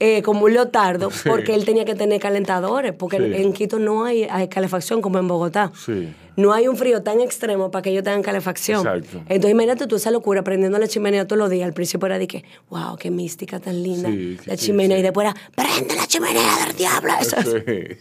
eh, 0.00 0.22
como 0.22 0.44
un 0.46 0.54
leotardo, 0.54 1.10
Sí. 1.10 1.28
porque 1.28 1.54
él 1.54 1.66
tenía 1.66 1.84
que 1.84 1.94
tener 1.94 2.18
calentadores, 2.22 2.94
porque 2.94 3.18
Sí. 3.18 3.42
en, 3.42 3.52
Quito 3.52 3.78
no 3.78 4.04
hay, 4.04 4.24
hay 4.24 4.48
calefacción 4.48 5.02
como 5.02 5.18
en 5.18 5.28
Bogotá. 5.28 5.72
Sí. 6.06 6.14
No 6.36 6.52
hay 6.52 6.68
un 6.68 6.76
frío 6.76 7.02
tan 7.02 7.20
extremo 7.20 7.70
para 7.70 7.82
que 7.82 7.90
ellos 7.90 8.04
tengan 8.04 8.22
calefacción. 8.22 8.86
Exacto. 8.86 9.22
Entonces, 9.28 9.52
imagínate 9.52 9.86
tú 9.86 9.96
esa 9.96 10.10
locura 10.10 10.44
prendiendo 10.44 10.78
la 10.78 10.86
chimenea 10.86 11.26
todos 11.26 11.38
los 11.38 11.50
días. 11.50 11.66
Al 11.66 11.72
principio 11.72 12.06
era 12.06 12.18
de 12.18 12.26
que, 12.26 12.44
wow, 12.68 12.96
qué 12.96 13.10
mística 13.10 13.58
tan 13.58 13.82
linda 13.82 14.10
Sí, 14.10 14.38
la 14.44 14.56
sí, 14.56 14.66
chimenea. 14.66 14.98
Y 14.98 15.02
después 15.02 15.26
era, 15.26 15.36
prende 15.54 15.96
la 15.96 16.06
chimenea 16.06 16.66
del 16.66 16.76
diablo. 16.76 17.12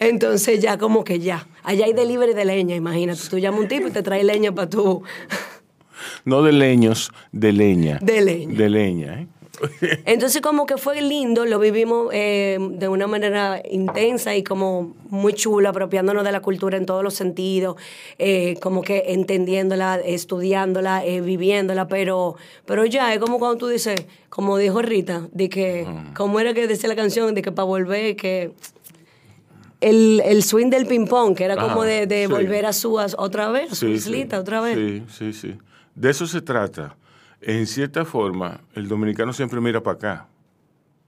Entonces, 0.00 0.60
ya 0.60 0.76
como 0.76 1.04
que 1.04 1.20
ya. 1.20 1.46
Allá 1.62 1.86
hay 1.86 1.94
delivery 1.94 2.34
de 2.34 2.44
leña, 2.44 2.76
imagínate. 2.76 3.20
Tú 3.30 3.38
llamas 3.38 3.60
a 3.60 3.62
un 3.62 3.68
tipo 3.68 3.88
y 3.88 3.90
te 3.90 4.02
trae 4.02 4.24
leña 4.24 4.52
para 4.52 4.68
tú. 4.68 5.02
No 6.24 6.42
de 6.42 6.52
leños, 6.52 7.10
de 7.32 7.52
leña. 7.52 7.98
De 8.02 8.20
leña. 8.20 8.58
De 8.58 8.68
leña, 8.68 9.20
¿eh? 9.20 9.26
Entonces, 10.04 10.40
como 10.40 10.66
que 10.66 10.76
fue 10.76 11.00
lindo, 11.02 11.44
lo 11.44 11.58
vivimos 11.58 12.08
eh, 12.12 12.58
de 12.60 12.88
una 12.88 13.06
manera 13.06 13.62
intensa 13.70 14.34
y 14.36 14.42
como 14.42 14.94
muy 15.08 15.32
chulo, 15.34 15.68
apropiándonos 15.68 16.24
de 16.24 16.32
la 16.32 16.40
cultura 16.40 16.76
en 16.76 16.86
todos 16.86 17.02
los 17.02 17.14
sentidos, 17.14 17.76
eh, 18.18 18.56
como 18.60 18.82
que 18.82 19.04
entendiéndola, 19.08 19.96
estudiándola, 19.96 21.04
eh, 21.04 21.20
viviéndola, 21.20 21.88
pero, 21.88 22.36
pero 22.66 22.84
ya 22.84 23.12
es 23.12 23.20
como 23.20 23.38
cuando 23.38 23.58
tú 23.58 23.68
dices, 23.68 24.00
como 24.28 24.56
dijo 24.58 24.82
Rita, 24.82 25.28
de 25.32 25.48
que, 25.48 25.86
¿cómo 26.14 26.40
era 26.40 26.54
que 26.54 26.66
decía 26.66 26.88
la 26.88 26.96
canción? 26.96 27.34
De 27.34 27.42
que 27.42 27.52
para 27.52 27.66
volver, 27.66 28.16
que 28.16 28.52
el, 29.80 30.20
el 30.24 30.42
swing 30.42 30.70
del 30.70 30.86
ping-pong, 30.86 31.36
que 31.36 31.44
era 31.44 31.56
como 31.56 31.82
Ajá, 31.82 31.84
de, 31.84 32.06
de 32.06 32.26
sí. 32.26 32.32
volver 32.32 32.66
a 32.66 32.72
su, 32.72 32.94
otra 32.94 33.50
vez, 33.50 33.72
a 33.72 33.74
su 33.74 33.88
islita, 33.88 34.38
otra 34.40 34.60
vez. 34.60 34.76
Sí, 34.76 35.04
sí, 35.08 35.32
sí. 35.32 35.58
De 35.94 36.10
eso 36.10 36.26
se 36.26 36.40
trata. 36.40 36.96
En 37.40 37.66
cierta 37.66 38.04
forma, 38.04 38.60
el 38.74 38.88
dominicano 38.88 39.32
siempre 39.32 39.60
mira 39.60 39.82
para 39.82 39.96
acá. 39.96 40.28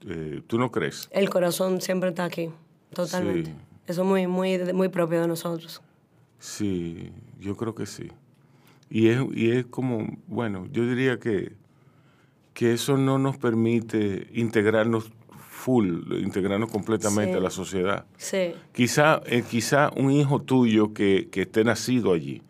Eh, 0.07 0.41
¿Tú 0.47 0.57
no 0.57 0.71
crees? 0.71 1.09
El 1.11 1.29
corazón 1.29 1.81
siempre 1.81 2.09
está 2.09 2.23
aquí, 2.25 2.49
totalmente. 2.93 3.51
Sí. 3.51 3.55
Eso 3.87 4.01
es 4.03 4.07
muy, 4.07 4.27
muy, 4.27 4.57
muy 4.73 4.89
propio 4.89 5.21
de 5.21 5.27
nosotros. 5.27 5.81
Sí, 6.39 7.11
yo 7.39 7.55
creo 7.57 7.75
que 7.75 7.85
sí. 7.85 8.09
Y 8.89 9.09
es, 9.09 9.21
y 9.33 9.51
es 9.51 9.65
como, 9.65 10.07
bueno, 10.27 10.67
yo 10.71 10.85
diría 10.87 11.19
que, 11.19 11.53
que 12.53 12.73
eso 12.73 12.97
no 12.97 13.17
nos 13.19 13.37
permite 13.37 14.27
integrarnos 14.33 15.11
full, 15.37 16.11
integrarnos 16.23 16.71
completamente 16.71 17.33
Sí. 17.33 17.37
a 17.37 17.41
la 17.41 17.49
sociedad. 17.51 18.05
Sí. 18.17 18.53
Quizá, 18.73 19.21
eh, 19.25 19.43
quizá 19.47 19.91
un 19.95 20.11
hijo 20.11 20.41
tuyo 20.41 20.93
que, 20.93 21.27
que 21.31 21.41
esté 21.43 21.63
nacido 21.63 22.13
allí. 22.13 22.41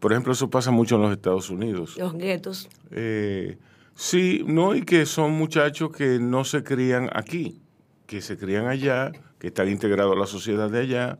Por 0.00 0.12
ejemplo, 0.12 0.32
eso 0.32 0.48
pasa 0.48 0.70
mucho 0.70 0.96
en 0.96 1.02
los 1.02 1.12
Estados 1.12 1.50
Unidos. 1.50 1.96
Los 1.96 2.14
guetos. 2.14 2.68
Eh, 2.90 3.58
sí, 3.94 4.42
no, 4.46 4.74
y 4.74 4.82
que 4.82 5.06
son 5.06 5.32
muchachos 5.32 5.90
que 5.90 6.18
no 6.20 6.44
se 6.44 6.62
crían 6.62 7.10
aquí, 7.12 7.60
que 8.06 8.20
se 8.20 8.36
crían 8.36 8.66
allá, 8.68 9.12
que 9.38 9.48
están 9.48 9.68
integrados 9.68 10.16
a 10.16 10.18
la 10.18 10.26
sociedad 10.26 10.70
de 10.70 10.80
allá 10.80 11.18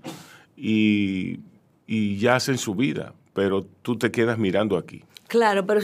y, 0.56 1.40
y 1.86 2.18
ya 2.18 2.36
hacen 2.36 2.58
su 2.58 2.74
vida, 2.74 3.14
pero 3.32 3.64
tú 3.82 3.96
te 3.98 4.10
quedas 4.10 4.38
mirando 4.38 4.76
aquí. 4.76 5.04
Claro, 5.28 5.66
pero 5.66 5.80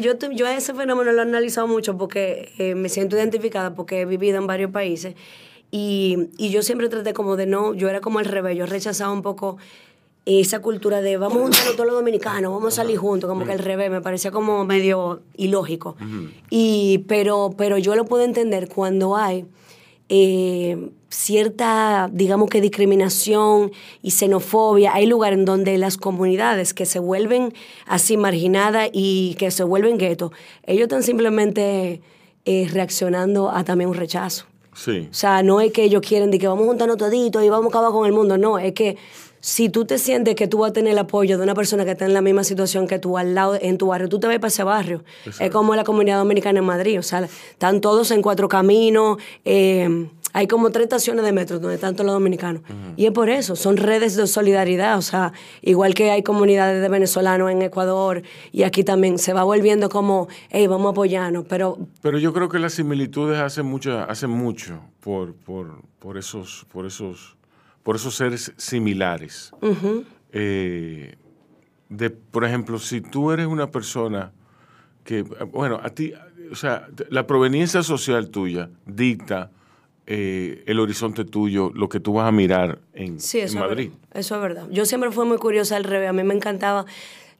yo, 0.00 0.12
yo 0.32 0.46
ese 0.48 0.74
fenómeno 0.74 1.12
lo 1.12 1.18
he 1.18 1.22
analizado 1.22 1.68
mucho 1.68 1.96
porque 1.96 2.50
eh, 2.58 2.74
me 2.74 2.88
siento 2.88 3.16
identificada 3.16 3.74
porque 3.74 4.00
he 4.00 4.04
vivido 4.06 4.38
en 4.38 4.48
varios 4.48 4.72
países 4.72 5.14
y, 5.70 6.30
y 6.36 6.50
yo 6.50 6.62
siempre 6.62 6.88
traté 6.88 7.12
como 7.14 7.36
de 7.36 7.46
no, 7.46 7.74
yo 7.74 7.88
era 7.88 8.00
como 8.00 8.18
el 8.18 8.26
revés, 8.26 8.56
yo 8.56 8.66
rechazaba 8.66 9.12
un 9.12 9.22
poco 9.22 9.56
esa 10.24 10.60
cultura 10.60 11.00
de 11.00 11.16
vamos 11.16 11.38
a 11.38 11.42
juntarnos 11.42 11.72
todos 11.74 11.86
los 11.86 11.96
dominicanos, 11.96 12.52
vamos 12.52 12.74
a 12.74 12.76
salir 12.76 12.96
juntos, 12.96 13.28
como 13.28 13.44
que 13.44 13.52
el 13.52 13.58
revés 13.58 13.90
me 13.90 14.00
parecía 14.00 14.30
como 14.30 14.64
medio 14.64 15.22
ilógico. 15.36 15.96
y, 16.50 16.98
pero, 17.08 17.54
pero 17.56 17.78
yo 17.78 17.96
lo 17.96 18.04
puedo 18.04 18.24
entender 18.24 18.68
cuando 18.68 19.16
hay 19.16 19.46
eh, 20.08 20.90
cierta, 21.08 22.08
digamos 22.12 22.50
que 22.50 22.60
discriminación 22.60 23.72
y 24.02 24.10
xenofobia. 24.10 24.94
Hay 24.94 25.06
lugares 25.06 25.38
en 25.38 25.44
donde 25.44 25.78
las 25.78 25.96
comunidades 25.96 26.74
que 26.74 26.86
se 26.86 26.98
vuelven 26.98 27.52
así 27.86 28.16
marginadas 28.16 28.90
y 28.92 29.34
que 29.38 29.50
se 29.50 29.64
vuelven 29.64 29.98
guetos, 29.98 30.32
ellos 30.64 30.82
están 30.82 31.02
simplemente 31.02 32.00
eh, 32.44 32.68
reaccionando 32.72 33.50
a 33.50 33.64
también 33.64 33.90
un 33.90 33.96
rechazo. 33.96 34.46
Sí, 34.74 35.08
O 35.10 35.14
sea, 35.14 35.42
no 35.42 35.60
es 35.60 35.70
que 35.70 35.84
ellos 35.84 36.00
quieren 36.00 36.30
de 36.30 36.38
que 36.38 36.48
vamos 36.48 36.64
a 36.64 36.68
juntarnos 36.68 36.96
toditos 36.96 37.44
y 37.44 37.48
vamos 37.50 37.66
a 37.66 37.68
acabar 37.68 37.92
con 37.92 38.06
el 38.06 38.12
mundo. 38.12 38.38
No, 38.38 38.58
es 38.58 38.72
que 38.72 38.96
si 39.42 39.68
tú 39.68 39.84
te 39.84 39.98
sientes 39.98 40.34
que 40.34 40.46
tú 40.46 40.58
vas 40.58 40.70
a 40.70 40.72
tener 40.72 40.92
el 40.92 40.98
apoyo 40.98 41.36
de 41.36 41.42
una 41.42 41.54
persona 41.54 41.84
que 41.84 41.90
está 41.90 42.06
en 42.06 42.14
la 42.14 42.22
misma 42.22 42.44
situación 42.44 42.86
que 42.86 42.98
tú 42.98 43.18
al 43.18 43.34
lado 43.34 43.58
en 43.60 43.76
tu 43.76 43.88
barrio, 43.88 44.08
tú 44.08 44.18
te 44.18 44.26
vas 44.28 44.36
para 44.36 44.48
ese 44.48 44.64
barrio. 44.64 45.04
Es 45.38 45.50
como 45.50 45.74
la 45.74 45.84
comunidad 45.84 46.16
dominicana 46.18 46.60
en 46.60 46.64
Madrid. 46.64 46.98
O 46.98 47.02
sea, 47.02 47.20
están 47.20 47.80
todos 47.80 48.10
en 48.12 48.22
cuatro 48.22 48.48
caminos. 48.48 49.18
eh, 49.44 50.08
hay 50.34 50.46
como 50.46 50.70
tres 50.70 50.84
estaciones 50.84 51.24
de 51.24 51.32
metro 51.32 51.58
donde 51.58 51.74
están 51.74 51.94
todos 51.94 52.06
los 52.06 52.14
dominicanos. 52.14 52.62
Y 52.96 53.06
es 53.06 53.12
por 53.12 53.28
eso, 53.28 53.54
son 53.54 53.76
redes 53.76 54.16
de 54.16 54.26
solidaridad. 54.26 54.96
O 54.96 55.02
sea, 55.02 55.32
igual 55.60 55.94
que 55.94 56.10
hay 56.10 56.22
comunidades 56.22 56.80
de 56.80 56.88
venezolanos 56.88 57.50
en 57.50 57.60
Ecuador 57.60 58.22
y 58.50 58.62
aquí 58.62 58.82
también 58.82 59.18
se 59.18 59.34
va 59.34 59.44
volviendo 59.44 59.90
como, 59.90 60.28
hey, 60.48 60.66
vamos 60.66 60.86
a 60.86 60.90
apoyarnos. 60.90 61.44
Pero 61.48 61.78
pero 62.00 62.18
yo 62.18 62.32
creo 62.32 62.48
que 62.48 62.58
las 62.58 62.72
similitudes 62.74 63.40
hacen 63.40 63.66
mucho, 63.66 63.98
hacen 63.98 64.30
mucho 64.30 64.80
por, 65.00 65.34
por, 65.34 65.82
por, 65.98 66.16
esos, 66.16 66.66
por, 66.72 66.86
esos, 66.86 67.36
por 67.82 67.96
esos 67.96 68.14
seres 68.14 68.52
similares. 68.56 69.52
Eh, 70.32 71.14
de, 71.88 72.10
por 72.10 72.44
ejemplo, 72.44 72.78
si 72.78 73.00
tú 73.00 73.30
eres 73.32 73.46
una 73.46 73.70
persona 73.70 74.32
que, 75.04 75.22
bueno, 75.22 75.80
a 75.82 75.90
ti, 75.90 76.12
o 76.50 76.54
sea, 76.54 76.88
la 77.10 77.26
proveniencia 77.26 77.82
social 77.82 78.30
tuya 78.30 78.70
dicta 78.86 79.50
eh, 80.06 80.62
el 80.66 80.80
horizonte 80.80 81.24
tuyo, 81.24 81.70
lo 81.74 81.88
que 81.88 82.00
tú 82.00 82.14
vas 82.14 82.28
a 82.28 82.32
mirar 82.32 82.78
en, 82.94 83.20
Sí, 83.20 83.40
en 83.40 83.46
eso 83.46 83.58
Madrid. 83.58 83.90
Es 83.90 83.92
verdad, 84.00 84.18
eso 84.20 84.34
es 84.36 84.40
verdad. 84.42 84.68
Yo 84.70 84.84
siempre 84.86 85.10
fui 85.10 85.26
muy 85.26 85.38
curiosa 85.38 85.76
al 85.76 85.84
revés. 85.84 86.08
A 86.08 86.12
mí 86.12 86.22
me 86.24 86.34
encantaba. 86.34 86.86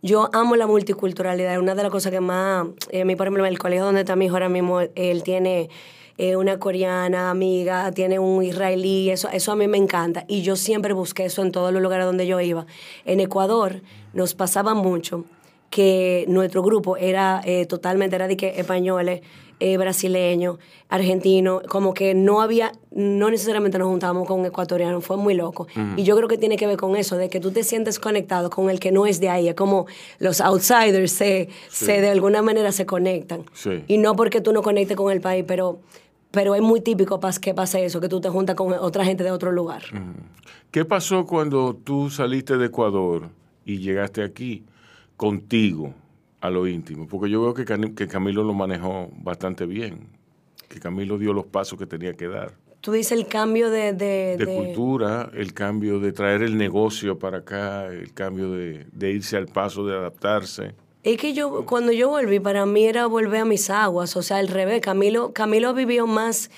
Yo 0.02 0.28
amo 0.32 0.56
la 0.56 0.66
multiculturalidad. 0.66 1.58
Una 1.58 1.74
de 1.74 1.82
las 1.84 1.92
cosas 1.92 2.10
que 2.12 2.20
más. 2.20 2.66
eh, 2.90 3.02
a 3.02 3.04
mí, 3.04 3.14
por 3.16 3.26
ejemplo, 3.26 3.46
en 3.46 3.52
el 3.52 3.58
colegio 3.58 3.84
donde 3.84 4.00
está 4.00 4.16
mi 4.16 4.26
hijo 4.26 4.34
ahora 4.34 4.48
mismo, 4.48 4.80
él 4.80 5.22
tiene 5.22 5.70
eh, 6.18 6.36
una 6.36 6.58
coreana 6.58 7.30
amiga, 7.30 7.90
tiene 7.92 8.18
un 8.18 8.42
israelí. 8.42 9.10
Eso, 9.10 9.28
eso 9.30 9.52
a 9.52 9.56
mí 9.56 9.66
me 9.68 9.78
encanta. 9.78 10.24
Y 10.28 10.42
yo 10.42 10.56
siempre 10.56 10.92
busqué 10.92 11.26
eso 11.26 11.42
en 11.42 11.52
todos 11.52 11.72
los 11.72 11.82
lugares 11.82 12.06
donde 12.06 12.26
yo 12.26 12.40
iba. 12.40 12.66
En 13.04 13.20
Ecuador 13.20 13.82
nos 14.12 14.34
pasaba 14.34 14.74
mucho 14.74 15.24
que 15.72 16.26
nuestro 16.28 16.62
grupo 16.62 16.98
era 16.98 17.40
eh, 17.44 17.64
totalmente, 17.64 18.14
era 18.14 18.28
de 18.28 18.36
españoles, 18.56 19.22
eh, 19.64 19.76
brasileños, 19.76 20.58
argentinos, 20.88 21.62
como 21.68 21.94
que 21.94 22.14
no 22.14 22.40
había, 22.40 22.72
no 22.90 23.30
necesariamente 23.30 23.78
nos 23.78 23.86
juntábamos 23.86 24.26
con 24.26 24.44
ecuatorianos, 24.44 25.04
fue 25.04 25.16
muy 25.16 25.34
loco. 25.34 25.68
Y 25.96 26.02
yo 26.02 26.16
creo 26.16 26.28
que 26.28 26.36
tiene 26.36 26.56
que 26.56 26.66
ver 26.66 26.76
con 26.76 26.96
eso, 26.96 27.16
de 27.16 27.28
que 27.28 27.38
tú 27.38 27.52
te 27.52 27.62
sientes 27.62 28.00
conectado 28.00 28.50
con 28.50 28.70
el 28.70 28.80
que 28.80 28.90
no 28.90 29.06
es 29.06 29.20
de 29.20 29.28
ahí, 29.28 29.46
es 29.46 29.54
como 29.54 29.86
los 30.18 30.40
outsiders 30.40 31.12
se, 31.12 31.48
se 31.68 32.00
de 32.00 32.10
alguna 32.10 32.42
manera 32.42 32.72
se 32.72 32.86
conectan. 32.86 33.44
Sí. 33.52 33.84
Y 33.86 33.98
no 33.98 34.16
porque 34.16 34.40
tú 34.40 34.52
no 34.52 34.62
conectes 34.62 34.96
con 34.96 35.12
el 35.12 35.20
país, 35.20 35.44
pero, 35.46 35.78
pero 36.32 36.56
es 36.56 36.60
muy 36.60 36.80
típico 36.80 37.20
que 37.40 37.54
pase 37.54 37.84
eso, 37.84 38.00
que 38.00 38.08
tú 38.08 38.20
te 38.20 38.30
juntas 38.30 38.56
con 38.56 38.72
otra 38.72 39.04
gente 39.04 39.22
de 39.22 39.30
otro 39.30 39.52
lugar. 39.52 39.84
¿Qué 40.72 40.84
pasó 40.84 41.24
cuando 41.24 41.76
tú 41.76 42.10
saliste 42.10 42.56
de 42.56 42.66
Ecuador 42.66 43.28
y 43.64 43.78
llegaste 43.78 44.24
aquí 44.24 44.64
contigo 45.16 45.94
a 46.42 46.50
lo 46.50 46.66
íntimo? 46.66 47.06
Porque 47.08 47.30
yo 47.30 47.40
veo 47.40 47.54
que, 47.54 47.64
Camilo 48.08 48.42
lo 48.44 48.52
manejó 48.52 49.08
bastante 49.22 49.64
bien, 49.64 50.08
que 50.68 50.80
Camilo 50.80 51.16
dio 51.16 51.32
los 51.32 51.46
pasos 51.46 51.78
que 51.78 51.86
tenía 51.86 52.12
que 52.14 52.28
dar. 52.28 52.52
Tú 52.80 52.90
dices 52.92 53.12
el 53.12 53.28
cambio 53.28 53.70
de... 53.70 53.92
De, 53.92 54.36
De 54.36 54.44
de- 54.44 54.56
cultura, 54.56 55.30
el 55.34 55.54
cambio 55.54 56.00
de 56.00 56.10
traer 56.12 56.42
el 56.42 56.58
negocio 56.58 57.16
para 57.18 57.38
acá, 57.38 57.86
el 57.86 58.12
cambio 58.12 58.50
de, 58.50 58.86
de 58.92 59.12
irse 59.12 59.36
al 59.36 59.46
paso, 59.46 59.86
de 59.86 59.96
adaptarse. 59.96 60.74
Es 61.04 61.16
que 61.16 61.32
yo, 61.32 61.64
cuando 61.64 61.92
yo 61.92 62.08
volví, 62.08 62.40
para 62.40 62.66
mí 62.66 62.84
era 62.84 63.06
volver 63.06 63.42
a 63.42 63.44
mis 63.44 63.70
aguas, 63.70 64.16
o 64.16 64.22
sea, 64.22 64.38
al 64.38 64.48
revés. 64.48 64.80
Camilo, 64.80 65.32
Camilo 65.32 65.68
ha 65.68 65.72
vivido 65.72 66.08
más, 66.08 66.50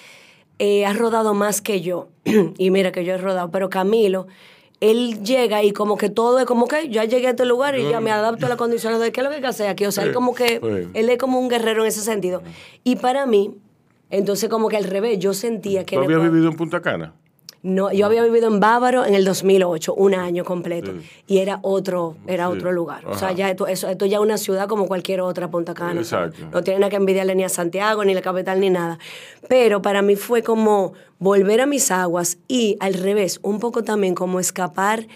eh, 0.58 0.86
ha 0.86 0.94
rodado 0.94 1.34
más 1.34 1.60
que 1.60 1.82
yo. 1.82 2.08
y 2.58 2.70
mira 2.70 2.90
que 2.90 3.04
yo 3.04 3.14
he 3.14 3.18
rodado, 3.18 3.50
pero 3.50 3.68
Camilo 3.68 4.26
él 4.90 5.22
llega 5.22 5.62
y 5.62 5.72
como 5.72 5.96
que 5.96 6.10
todo 6.10 6.38
es 6.38 6.44
como 6.46 6.68
que 6.68 6.88
ya 6.88 7.04
llegué 7.04 7.28
a 7.28 7.30
este 7.30 7.46
lugar 7.46 7.78
y 7.78 7.88
ya 7.88 8.00
me 8.00 8.10
adapto 8.10 8.46
a 8.46 8.48
las 8.48 8.58
condiciones 8.58 9.00
de 9.00 9.12
qué 9.12 9.20
es 9.20 9.24
lo 9.24 9.30
que 9.30 9.36
hay 9.36 9.42
que 9.42 9.48
hacer 9.48 9.68
aquí. 9.68 9.86
O 9.86 9.92
sea, 9.92 10.04
él 10.04 10.12
como 10.12 10.34
que, 10.34 10.60
él 10.94 11.10
es 11.10 11.18
como 11.18 11.38
un 11.38 11.48
guerrero 11.48 11.82
en 11.82 11.88
ese 11.88 12.00
sentido. 12.00 12.42
Y 12.82 12.96
para 12.96 13.26
mí, 13.26 13.54
entonces 14.10 14.48
como 14.48 14.68
que 14.68 14.76
al 14.76 14.84
revés, 14.84 15.18
yo 15.18 15.32
sentía 15.32 15.84
que... 15.84 15.96
¿Tú 15.96 16.02
habías 16.02 16.22
vivido 16.22 16.48
en 16.48 16.56
Punta 16.56 16.80
Cana? 16.82 17.14
No, 17.64 17.90
yo 17.90 18.04
había 18.04 18.22
vivido 18.22 18.48
en 18.48 18.60
Bávaro 18.60 19.06
en 19.06 19.14
el 19.14 19.24
2008, 19.24 19.94
un 19.94 20.14
año 20.14 20.44
completo, 20.44 20.92
y 21.26 21.38
era 21.38 21.60
otro, 21.62 22.14
era 22.26 22.50
otro 22.50 22.72
lugar. 22.72 23.06
O 23.06 23.16
sea, 23.16 23.32
ya 23.32 23.48
esto, 23.48 23.66
eso, 23.66 23.88
esto 23.88 24.04
ya 24.04 24.18
es 24.18 24.22
una 24.22 24.36
ciudad 24.36 24.68
como 24.68 24.86
cualquier 24.86 25.22
otra 25.22 25.50
Punta 25.50 25.72
Cana. 25.72 26.02
Exacto. 26.02 26.46
No 26.52 26.62
tiene 26.62 26.80
nada 26.80 26.90
que 26.90 26.96
envidiarle 26.96 27.34
ni 27.34 27.42
a 27.42 27.48
Santiago, 27.48 28.04
ni 28.04 28.12
la 28.12 28.20
capital, 28.20 28.60
ni 28.60 28.68
nada. 28.68 28.98
Pero 29.48 29.80
para 29.80 30.02
mí 30.02 30.14
fue 30.14 30.42
como 30.42 30.92
volver 31.18 31.62
a 31.62 31.66
mis 31.66 31.90
aguas 31.90 32.36
y 32.48 32.76
al 32.80 32.92
revés, 32.92 33.40
un 33.42 33.60
poco 33.60 33.82
también 33.82 34.14
como 34.14 34.40
escapar 34.40 35.06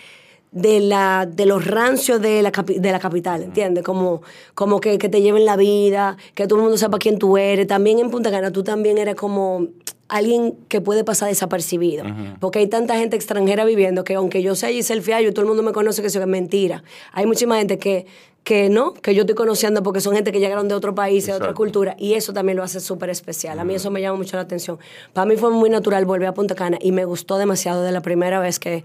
de 0.51 0.81
la 0.81 1.29
de 1.31 1.45
los 1.45 1.67
rancios 1.67 2.19
de 2.23 2.41
la, 2.41 2.51
de 2.51 2.93
la 2.93 2.99
capital, 2.99 3.43
¿entiendes? 3.43 3.85
Como, 3.85 4.23
como 4.55 4.81
que, 4.81 4.97
que, 4.97 5.11
te 5.11 5.21
lleven 5.21 5.45
la 5.45 5.57
vida, 5.57 6.17
que 6.35 6.47
todo 6.47 6.61
el 6.61 6.63
mundo 6.63 6.79
sepa 6.79 6.99
quién 6.99 7.19
tú 7.19 7.37
eres. 7.37 7.67
También 7.67 7.99
en 7.99 8.09
Punta 8.11 8.31
Cana 8.31 8.51
tú 8.51 8.65
también 8.65 8.97
eres 8.97 9.17
como 9.17 9.67
alguien 10.09 10.57
que 10.69 10.81
puede 10.81 11.05
pasar 11.05 11.29
desapercibido. 11.29 12.05
Porque 12.41 12.59
hay 12.59 12.67
tanta 12.67 12.97
gente 12.97 13.17
extranjera 13.17 13.65
viviendo 13.65 14.05
que 14.05 14.15
aunque 14.15 14.43
yo 14.43 14.55
sea 14.55 14.71
Giselle 14.71 15.03
Fiallo, 15.03 15.33
todo 15.33 15.43
el 15.43 15.49
mundo 15.49 15.63
me 15.63 15.73
conoce 15.73 16.01
que 16.01 16.09
eso 16.09 16.21
es 16.21 16.27
mentira. 16.27 16.83
Hay 17.13 17.27
muchísima 17.27 17.59
gente 17.59 17.79
que, 17.79 18.07
que 18.43 18.71
no, 18.71 18.95
que 18.95 19.15
yo 19.15 19.23
estoy 19.23 19.35
conociendo 19.35 19.83
porque 19.83 20.01
son 20.01 20.15
gente 20.15 20.33
que 20.33 20.41
llegaron 20.41 20.69
de 20.69 20.75
otro 20.75 20.95
país, 20.95 21.27
de 21.27 21.35
otra 21.35 21.53
cultura, 21.53 21.95
y 21.99 22.15
eso 22.15 22.33
también 22.33 22.57
lo 22.57 22.63
hace 22.63 22.81
súper 22.81 23.11
especial. 23.11 23.59
A 23.59 23.65
mí 23.65 23.75
eso 23.75 23.91
me 23.91 24.01
llama 24.01 24.17
mucho 24.17 24.37
la 24.37 24.43
atención. 24.43 24.79
Para 25.13 25.27
mí 25.27 25.37
fue 25.37 25.51
muy 25.51 25.69
natural 25.69 26.07
volver 26.07 26.29
a 26.29 26.35
Punta 26.35 26.55
Cana 26.55 26.79
y 26.81 26.93
me 26.93 27.05
gustó 27.05 27.37
demasiado 27.37 27.83
de 27.83 27.93
la 27.93 28.01
primera 28.01 28.41
vez 28.41 28.59
que, 28.59 28.85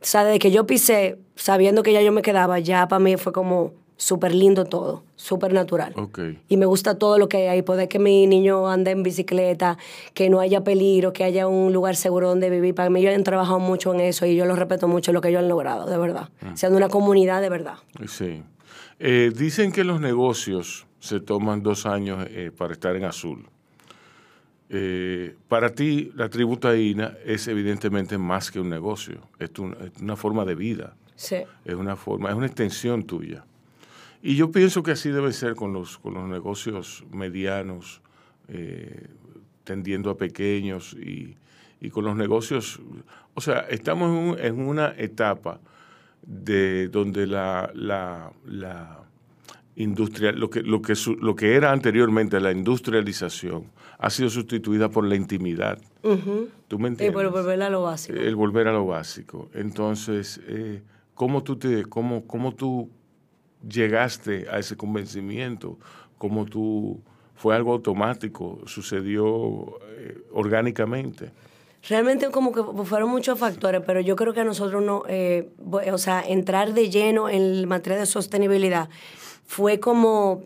o 0.00 0.04
sea, 0.04 0.24
desde 0.24 0.38
que 0.38 0.52
yo 0.52 0.66
pisé, 0.66 1.18
sabiendo 1.34 1.82
que 1.82 1.92
ya 1.92 2.00
yo 2.00 2.12
me 2.12 2.22
quedaba, 2.22 2.60
ya 2.60 2.86
para 2.86 3.00
mí 3.00 3.16
fue 3.16 3.32
como 3.32 3.72
súper 4.00 4.34
lindo 4.34 4.64
todo, 4.64 5.04
súper 5.14 5.52
natural. 5.52 5.92
Okay. 5.94 6.38
Y 6.48 6.56
me 6.56 6.64
gusta 6.64 6.98
todo 6.98 7.18
lo 7.18 7.28
que 7.28 7.36
hay 7.36 7.46
ahí, 7.48 7.62
poder 7.62 7.86
que 7.86 7.98
mi 7.98 8.26
niño 8.26 8.66
ande 8.66 8.92
en 8.92 9.02
bicicleta, 9.02 9.76
que 10.14 10.30
no 10.30 10.40
haya 10.40 10.64
peligro, 10.64 11.12
que 11.12 11.22
haya 11.22 11.46
un 11.46 11.74
lugar 11.74 11.96
seguro 11.96 12.28
donde 12.28 12.48
vivir. 12.48 12.74
Para 12.74 12.88
mí 12.88 13.02
yo 13.02 13.14
han 13.14 13.24
trabajado 13.24 13.58
mucho 13.58 13.92
en 13.92 14.00
eso 14.00 14.24
y 14.24 14.36
yo 14.36 14.46
lo 14.46 14.56
respeto 14.56 14.88
mucho 14.88 15.12
lo 15.12 15.20
que 15.20 15.28
ellos 15.28 15.40
han 15.40 15.48
logrado, 15.48 15.84
de 15.88 15.98
verdad. 15.98 16.30
Mm. 16.40 16.54
Siendo 16.56 16.78
una 16.78 16.88
comunidad 16.88 17.42
de 17.42 17.50
verdad. 17.50 17.74
Sí. 18.08 18.42
Eh, 18.98 19.32
dicen 19.36 19.70
que 19.70 19.84
los 19.84 20.00
negocios 20.00 20.86
se 20.98 21.20
toman 21.20 21.62
dos 21.62 21.84
años 21.84 22.26
eh, 22.30 22.50
para 22.56 22.72
estar 22.72 22.96
en 22.96 23.04
azul. 23.04 23.50
Eh, 24.70 25.36
para 25.48 25.74
ti, 25.74 26.10
la 26.14 26.30
tributaína 26.30 27.18
es 27.26 27.48
evidentemente 27.48 28.16
más 28.16 28.50
que 28.50 28.60
un 28.60 28.70
negocio, 28.70 29.20
es, 29.38 29.50
es 29.50 30.00
una 30.00 30.16
forma 30.16 30.46
de 30.46 30.54
vida. 30.54 30.96
Sí. 31.16 31.36
Es 31.66 31.74
una 31.74 31.96
forma, 31.96 32.30
es 32.30 32.34
una 32.34 32.46
extensión 32.46 33.02
tuya. 33.02 33.44
Y 34.22 34.36
yo 34.36 34.50
pienso 34.50 34.82
que 34.82 34.92
así 34.92 35.10
debe 35.10 35.32
ser 35.32 35.54
con 35.54 35.72
los, 35.72 35.98
con 35.98 36.14
los 36.14 36.28
negocios 36.28 37.04
medianos, 37.10 38.02
eh, 38.48 39.08
tendiendo 39.64 40.10
a 40.10 40.16
pequeños 40.16 40.94
y, 40.94 41.36
con 41.90 42.04
los 42.04 42.16
negocios. 42.16 42.80
O 43.34 43.40
sea, 43.40 43.60
estamos 43.70 44.38
en, 44.38 44.60
una 44.60 44.94
etapa 44.98 45.60
de 46.22 46.88
donde 46.88 47.26
la, 47.26 47.70
la, 47.74 49.00
industria, 49.76 50.32
lo 50.32 50.50
que, 50.50 50.62
lo, 50.62 50.82
que 50.82 50.92
lo 51.20 51.34
que 51.34 51.54
era 51.54 51.72
anteriormente 51.72 52.38
la 52.38 52.52
industrialización, 52.52 53.70
ha 53.96 54.10
sido 54.10 54.28
sustituida 54.28 54.90
por 54.90 55.06
la 55.06 55.14
intimidad. 55.14 55.78
¿Tú 56.02 56.78
me 56.78 56.88
entiendes? 56.88 57.08
Y 57.08 57.12
por 57.12 57.30
volver 57.30 57.62
a 57.62 57.70
lo 57.70 57.82
básico. 57.82 58.18
El 58.18 58.36
volver 58.36 58.68
a 58.68 58.72
lo 58.72 58.86
básico. 58.86 59.48
Entonces, 59.54 60.40
eh, 60.46 60.82
¿cómo 61.14 61.42
tú 61.42 61.56
te, 61.56 61.84
cómo, 61.86 62.26
cómo 62.26 62.54
tú 62.54 62.90
llegaste 63.68 64.46
a 64.50 64.58
ese 64.58 64.76
convencimiento? 64.76 65.78
¿Cómo 66.18 66.46
tú, 66.46 67.00
fue 67.34 67.54
algo 67.54 67.72
automático, 67.72 68.60
sucedió 68.66 69.78
eh, 69.96 70.18
orgánicamente? 70.32 71.30
Realmente 71.88 72.30
como 72.30 72.52
que 72.52 72.62
fueron 72.84 73.08
muchos 73.08 73.38
factores, 73.38 73.80
pero 73.86 74.00
yo 74.00 74.14
creo 74.14 74.34
que 74.34 74.40
a 74.40 74.44
nosotros 74.44 74.82
no, 74.82 75.02
eh, 75.08 75.48
o 75.92 75.98
sea, 75.98 76.22
entrar 76.22 76.74
de 76.74 76.90
lleno 76.90 77.30
en 77.30 77.66
materia 77.66 77.98
de 77.98 78.06
sostenibilidad 78.06 78.90
fue 79.46 79.80
como 79.80 80.44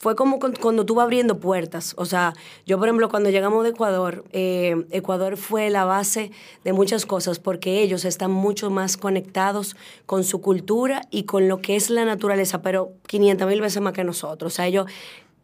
fue 0.00 0.16
como 0.16 0.38
cuando 0.38 0.86
tú 0.86 0.94
vas 0.94 1.04
abriendo 1.04 1.40
puertas. 1.40 1.92
O 1.98 2.06
sea, 2.06 2.32
yo, 2.64 2.78
por 2.78 2.88
ejemplo, 2.88 3.10
cuando 3.10 3.28
llegamos 3.28 3.64
de 3.64 3.70
Ecuador, 3.70 4.24
eh, 4.32 4.86
Ecuador 4.90 5.36
fue 5.36 5.68
la 5.68 5.84
base 5.84 6.30
de 6.64 6.72
muchas 6.72 7.04
cosas 7.04 7.38
porque 7.38 7.82
ellos 7.82 8.06
están 8.06 8.30
mucho 8.30 8.70
más 8.70 8.96
conectados 8.96 9.76
con 10.06 10.24
su 10.24 10.40
cultura 10.40 11.02
y 11.10 11.24
con 11.24 11.48
lo 11.48 11.60
que 11.60 11.76
es 11.76 11.90
la 11.90 12.06
naturaleza, 12.06 12.62
pero 12.62 12.92
500 13.08 13.46
mil 13.46 13.60
veces 13.60 13.82
más 13.82 13.92
que 13.92 14.02
nosotros. 14.02 14.54
O 14.54 14.56
sea, 14.56 14.66
ellos, 14.66 14.86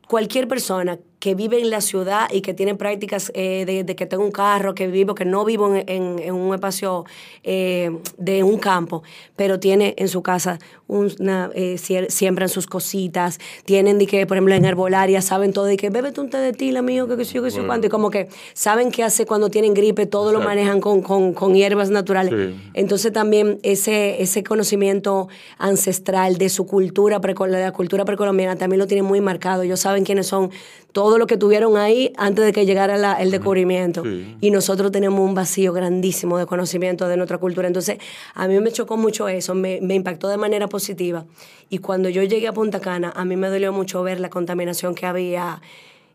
cualquier 0.08 0.48
persona 0.48 0.98
que 1.18 1.34
vive 1.34 1.60
en 1.60 1.70
la 1.70 1.80
ciudad 1.80 2.28
y 2.30 2.40
que 2.42 2.54
tiene 2.54 2.74
prácticas 2.74 3.32
eh, 3.34 3.64
de, 3.64 3.96
que 3.96 4.06
tengo 4.06 4.24
un 4.24 4.32
carro, 4.32 4.74
que 4.74 4.86
vivo, 4.86 5.14
que 5.14 5.24
no 5.24 5.44
vivo 5.44 5.74
en, 5.74 6.32
un 6.32 6.54
espacio 6.54 7.04
eh, 7.42 7.90
de 8.18 8.42
un 8.42 8.58
campo, 8.58 9.02
pero 9.34 9.58
tiene 9.58 9.94
en 9.96 10.08
su 10.08 10.22
casa 10.22 10.58
una, 10.88 11.50
eh, 11.54 11.78
siembran 12.08 12.48
sus 12.48 12.66
cositas, 12.66 13.38
tienen 13.64 13.98
de 13.98 14.06
que, 14.06 14.26
por 14.26 14.36
ejemplo, 14.36 14.54
en 14.54 14.64
herbolaria 14.64 15.22
saben 15.22 15.52
todo, 15.52 15.64
de 15.64 15.76
que 15.76 15.90
bébete 15.90 16.20
un 16.20 16.30
té 16.30 16.38
de 16.38 16.52
tila 16.52 16.82
mío, 16.82 17.08
que, 17.08 17.16
que 17.16 17.24
sé 17.24 17.34
yo, 17.34 17.42
que 17.42 17.50
sé 17.50 17.62
cuánto, 17.64 17.86
y 17.86 17.90
como 17.90 18.10
que 18.10 18.28
saben 18.52 18.90
qué 18.90 19.02
hace 19.02 19.26
cuando 19.26 19.50
tienen 19.50 19.74
gripe, 19.74 20.06
todo 20.06 20.32
lo 20.32 20.40
manejan 20.40 20.80
con, 20.80 21.02
con, 21.02 21.54
hierbas 21.54 21.90
naturales. 21.90 22.54
Entonces 22.74 23.12
también 23.12 23.58
ese, 23.62 24.22
ese 24.22 24.44
conocimiento 24.44 25.28
ancestral 25.58 26.36
de 26.36 26.48
su 26.50 26.66
cultura, 26.66 27.18
de 27.18 27.60
la 27.60 27.72
cultura 27.72 28.04
precolombiana, 28.04 28.56
también 28.56 28.78
lo 28.78 28.86
tienen 28.86 29.06
muy 29.06 29.20
marcado. 29.20 29.62
Ellos 29.62 29.80
saben 29.80 30.04
quiénes 30.04 30.26
son 30.26 30.50
todo 30.96 31.18
lo 31.18 31.26
que 31.26 31.36
tuvieron 31.36 31.76
ahí 31.76 32.14
antes 32.16 32.42
de 32.42 32.54
que 32.54 32.64
llegara 32.64 33.20
el 33.20 33.30
descubrimiento. 33.30 34.02
Y 34.40 34.50
nosotros 34.50 34.90
tenemos 34.90 35.20
un 35.20 35.34
vacío 35.34 35.74
grandísimo 35.74 36.38
de 36.38 36.46
conocimiento 36.46 37.06
de 37.06 37.18
nuestra 37.18 37.36
cultura. 37.36 37.66
Entonces, 37.66 37.98
a 38.32 38.48
mí 38.48 38.58
me 38.60 38.72
chocó 38.72 38.96
mucho 38.96 39.28
eso, 39.28 39.54
me, 39.54 39.78
me 39.82 39.94
impactó 39.94 40.26
de 40.28 40.38
manera 40.38 40.70
positiva. 40.70 41.26
Y 41.68 41.80
cuando 41.80 42.08
yo 42.08 42.22
llegué 42.22 42.48
a 42.48 42.54
Punta 42.54 42.80
Cana, 42.80 43.12
a 43.14 43.26
mí 43.26 43.36
me 43.36 43.50
dolió 43.50 43.74
mucho 43.74 44.02
ver 44.02 44.20
la 44.20 44.30
contaminación 44.30 44.94
que 44.94 45.04
había 45.04 45.60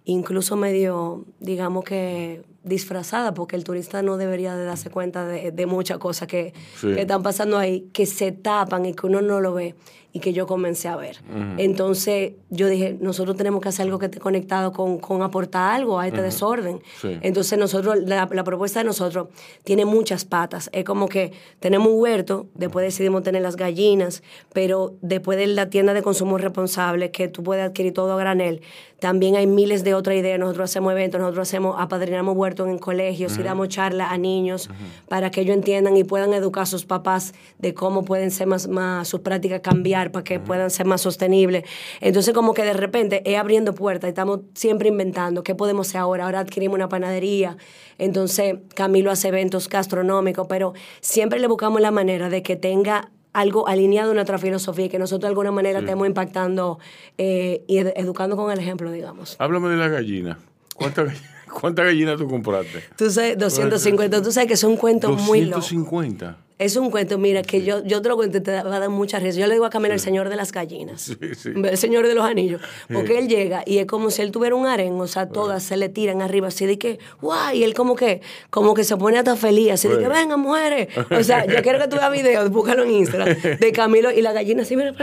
incluso 0.06 0.56
medio, 0.56 1.26
digamos 1.40 1.84
que 1.84 2.42
disfrazada, 2.64 3.36
porque 3.36 3.56
el 3.56 3.64
turista 3.64 4.02
no 4.02 4.18
debería 4.18 4.56
de 4.56 4.66
darse 4.66 4.90
cuenta 4.90 5.28
de, 5.28 5.66
muchas 5.68 6.00
cosas 6.00 6.28
que, 6.28 6.54
que, 6.82 7.02
están 7.02 7.22
pasando 7.22 7.60
ahí, 7.60 7.88
que 7.94 8.08
se 8.08 8.32
tapan 8.32 8.88
y 8.88 8.96
que 8.96 9.06
uno 9.06 9.22
no 9.22 9.42
lo 9.42 9.54
ve 9.54 9.76
y 10.14 10.20
que 10.20 10.34
yo 10.34 10.46
comencé 10.46 10.88
a 10.88 10.96
ver. 10.96 11.18
Entonces 11.58 12.34
yo 12.50 12.68
dije, 12.68 12.98
nosotros 13.00 13.38
tenemos 13.38 13.62
que 13.62 13.70
hacer 13.70 13.86
algo 13.86 13.98
que 13.98 14.06
esté 14.06 14.20
conectado 14.20 14.74
con, 14.74 15.00
con 15.00 15.22
aportar 15.22 15.74
algo 15.74 16.00
a 16.00 16.08
este 16.08 16.22
desorden. 16.22 16.82
Entonces 17.22 17.58
nosotros, 17.58 17.98
la, 18.06 18.28
la, 18.32 18.44
propuesta 18.44 18.80
de 18.80 18.86
nosotros 18.86 19.30
tiene 19.64 19.86
muchas 19.86 20.26
patas. 20.26 20.70
Es 20.74 20.84
como 20.84 21.08
que 21.08 21.32
tenemos 21.60 21.88
un 21.88 22.02
huerto, 22.02 22.48
después 22.56 22.84
decidimos 22.86 23.24
tener 23.24 23.42
las 23.42 23.56
gallinas, 23.56 24.22
pero 24.54 24.96
después 25.02 25.38
de 25.38 25.48
la 25.48 25.70
tienda 25.70 25.94
de 25.94 26.02
consumo 26.02 26.38
responsable, 26.38 27.12
que 27.12 27.28
tú 27.28 27.44
puedes 27.44 27.66
adquirir 27.66 27.94
todo 27.94 28.14
a 28.14 28.18
granel, 28.18 28.62
también 29.00 29.36
hay 29.36 29.48
miles 29.48 29.84
de 29.84 29.94
otras 29.94 30.18
ideas. 30.18 30.40
Nosotros 30.40 30.70
hacemos 30.70 30.92
eventos, 30.92 31.22
nosotros 31.22 31.48
hacemos, 31.48 31.76
apadrinamos 31.80 32.36
huertos 32.36 32.68
en 32.68 32.78
colegios 32.78 33.38
y 33.38 33.44
damos 33.44 33.70
charlas 33.70 34.12
a 34.12 34.18
niños 34.18 34.70
para 35.08 35.32
que 35.32 35.42
ellos 35.42 35.56
entiendan 35.56 35.96
y 35.96 36.04
puedan 36.04 36.34
educar 36.34 36.64
a 36.64 36.66
sus 36.66 36.86
papás 36.86 37.34
de 37.58 37.74
cómo 37.74 38.04
pueden 38.04 38.30
ser 38.30 38.48
más, 38.48 38.68
más 38.68 39.08
sus 39.08 39.22
prácticas 39.22 39.62
cambiar 39.62 40.01
para 40.10 40.24
que 40.24 40.40
puedan 40.40 40.72
ser 40.72 40.88
más 40.88 41.02
sostenibles. 41.02 41.66
Entonces, 42.00 42.34
como 42.34 42.56
que 42.56 42.64
de 42.64 42.74
repente 42.74 43.22
es 43.32 43.38
abriendo 43.38 43.76
puertas, 43.76 44.08
estamos 44.08 44.40
siempre 44.56 44.88
inventando 44.88 45.44
qué 45.44 45.54
podemos 45.54 45.90
hacer 45.90 46.02
ahora. 46.02 46.26
Ahora 46.26 46.40
adquirimos 46.40 46.76
una 46.76 46.90
panadería. 46.90 47.58
Entonces, 48.00 48.56
Camilo 48.74 49.12
hace 49.12 49.28
eventos 49.28 49.70
gastronómicos, 49.70 50.48
pero 50.48 50.74
siempre 51.02 51.40
le 51.40 51.48
buscamos 51.48 51.82
la 51.82 51.92
manera 51.92 52.30
de 52.30 52.42
que 52.42 52.56
tenga 52.56 53.12
algo 53.34 53.68
alineado 53.68 54.12
a 54.12 54.14
nuestra 54.14 54.38
filosofía 54.38 54.86
y 54.86 54.90
que 54.90 54.98
nosotros 54.98 55.22
de 55.22 55.28
alguna 55.28 55.52
manera 55.52 55.80
estemos 55.80 56.08
impactando 56.08 56.80
eh, 57.18 57.64
y 57.68 57.78
educando 57.78 58.36
con 58.36 58.52
el 58.52 58.60
ejemplo, 58.60 58.92
digamos. 58.92 59.36
Háblame 59.40 59.70
de 59.70 59.78
la 59.78 59.88
gallina. 59.88 60.40
¿Cuántas 60.76 61.14
¿Cuánta 61.52 61.84
gallinas 61.86 62.18
tú 62.18 62.28
compraste? 62.28 62.84
Tú 62.96 63.10
sabes, 63.10 63.38
250. 63.38 64.22
Tú 64.22 64.32
sabes 64.32 64.48
que 64.48 64.54
es 64.54 64.64
un 64.64 64.78
cuento 64.78 65.10
muy 65.12 65.42
loco. 65.42 65.58
250. 65.58 66.38
Es 66.62 66.76
un 66.76 66.92
cuento, 66.92 67.18
mira, 67.18 67.42
que 67.42 67.64
yo, 67.64 67.84
yo 67.84 68.04
te 68.04 68.10
lo 68.10 68.16
cuento 68.16 68.40
te 68.40 68.52
va 68.52 68.76
a 68.76 68.80
dar 68.80 68.90
mucha 68.90 69.18
risa. 69.18 69.40
Yo 69.40 69.48
le 69.48 69.54
digo 69.54 69.66
a 69.66 69.72
Camilo 69.72 69.96
el 69.96 70.00
señor 70.00 70.30
de 70.30 70.36
las 70.36 70.52
gallinas, 70.52 71.18
el 71.44 71.76
señor 71.76 72.06
de 72.06 72.14
los 72.14 72.24
anillos, 72.24 72.62
porque 72.94 73.18
él 73.18 73.28
llega 73.28 73.64
y 73.66 73.80
es 73.80 73.88
como 73.88 74.12
si 74.12 74.22
él 74.22 74.30
tuviera 74.30 74.56
un 74.56 74.68
aren, 74.68 74.94
o 75.02 75.08
sea, 75.08 75.28
todas 75.28 75.64
se 75.64 75.76
le 75.76 75.90
tiran 75.90 76.22
arriba, 76.22 76.50
así 76.50 76.68
de 76.68 76.78
que, 76.78 77.00
guay, 77.20 77.58
y 77.58 77.64
él 77.64 77.74
como 77.74 77.96
que, 77.96 78.22
como 78.52 78.76
que 78.76 78.84
se 78.84 78.96
pone 78.96 79.18
hasta 79.18 79.36
feliz, 79.36 79.72
así 79.72 79.88
de 79.88 79.98
que, 79.98 80.08
venga, 80.08 80.38
mujeres. 80.38 80.90
O 81.12 81.24
sea, 81.24 81.46
yo 81.46 81.62
quiero 81.64 81.80
que 81.80 81.88
tú 81.88 81.96
veas 81.96 82.12
videos, 82.12 82.50
búscalo 82.52 82.84
en 82.84 82.92
Instagram, 82.92 83.36
de 83.60 83.72
Camilo 83.72 84.12
y 84.12 84.22
la 84.22 84.32
gallina 84.32 84.62
así, 84.62 84.76
mira, 84.76 84.94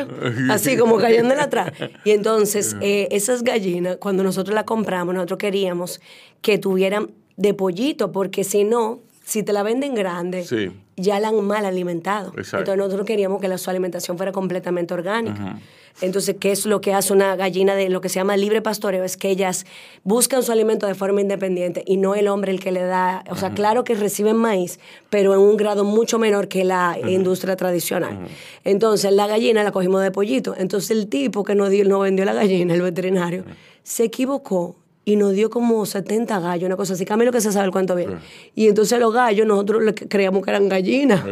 así 0.50 0.76
como 0.76 0.96
cayendo 0.96 1.34
en 1.34 1.40
atrás. 1.40 1.72
Y 2.04 2.12
entonces, 2.12 2.76
eh, 2.80 3.08
esas 3.10 3.42
gallinas, 3.42 3.96
cuando 3.96 4.22
nosotros 4.22 4.54
las 4.54 4.64
compramos, 4.64 5.12
nosotros 5.12 5.38
queríamos 5.38 6.00
que 6.40 6.58
tuvieran 6.58 7.10
de 7.36 7.54
pollito, 7.54 8.12
porque 8.12 8.44
si 8.44 8.64
no, 8.64 9.00
si 9.28 9.42
te 9.42 9.52
la 9.52 9.62
venden 9.62 9.94
grande, 9.94 10.42
Sí. 10.44 10.70
ya 10.96 11.20
la 11.20 11.28
han 11.28 11.44
mal 11.46 11.66
alimentado. 11.66 12.28
Exacto. 12.30 12.58
Entonces 12.60 12.78
nosotros 12.78 13.06
queríamos 13.06 13.42
que 13.42 13.48
la, 13.48 13.58
su 13.58 13.68
alimentación 13.68 14.16
fuera 14.16 14.32
completamente 14.32 14.94
orgánica. 14.94 15.58
Entonces, 16.00 16.36
¿qué 16.40 16.52
es 16.52 16.64
lo 16.64 16.80
que 16.80 16.94
hace 16.94 17.12
una 17.12 17.34
gallina 17.36 17.74
de 17.74 17.88
lo 17.90 18.00
que 18.00 18.08
se 18.08 18.20
llama 18.20 18.36
libre 18.38 18.62
pastoreo? 18.62 19.04
Es 19.04 19.16
que 19.16 19.28
ellas 19.28 19.66
buscan 20.04 20.42
su 20.44 20.50
alimento 20.52 20.86
de 20.86 20.94
forma 20.94 21.20
independiente 21.20 21.82
y 21.86 21.96
no 21.98 22.14
el 22.14 22.28
hombre 22.28 22.52
el 22.52 22.60
que 22.60 22.70
le 22.72 22.82
da. 22.84 23.22
O 23.30 23.36
sea, 23.36 23.50
claro 23.52 23.84
que 23.84 23.94
reciben 23.96 24.36
maíz, 24.36 24.78
pero 25.10 25.34
en 25.34 25.40
un 25.40 25.56
grado 25.58 25.84
mucho 25.84 26.18
menor 26.18 26.48
que 26.48 26.64
la 26.64 26.96
industria 27.06 27.56
tradicional. 27.56 28.28
Entonces, 28.64 29.12
la 29.12 29.26
gallina 29.26 29.62
la 29.62 29.72
cogimos 29.72 30.00
de 30.02 30.10
pollito. 30.10 30.54
Entonces, 30.56 30.90
el 30.92 31.08
tipo 31.08 31.44
que 31.44 31.54
nos, 31.54 31.68
dio, 31.68 31.84
nos 31.84 32.00
vendió 32.02 32.24
la 32.24 32.32
gallina, 32.32 32.72
el 32.74 32.82
veterinario, 32.82 33.44
se 33.82 34.04
equivocó 34.04 34.76
y 35.08 35.16
nos 35.16 35.32
dio 35.32 35.48
como 35.48 35.86
70 35.86 36.38
gallos, 36.38 36.66
una 36.66 36.76
cosa 36.76 36.92
así. 36.92 37.06
Camilo 37.06 37.32
que 37.32 37.40
se 37.40 37.50
sabe 37.50 37.64
el 37.64 37.72
cuánto 37.72 37.94
bien. 37.94 38.18
Y 38.54 38.68
entonces 38.68 39.00
los 39.00 39.10
gallos 39.14 39.46
nosotros 39.46 39.94
creíamos 40.06 40.44
que 40.44 40.50
eran 40.50 40.68
gallinas. 40.68 41.24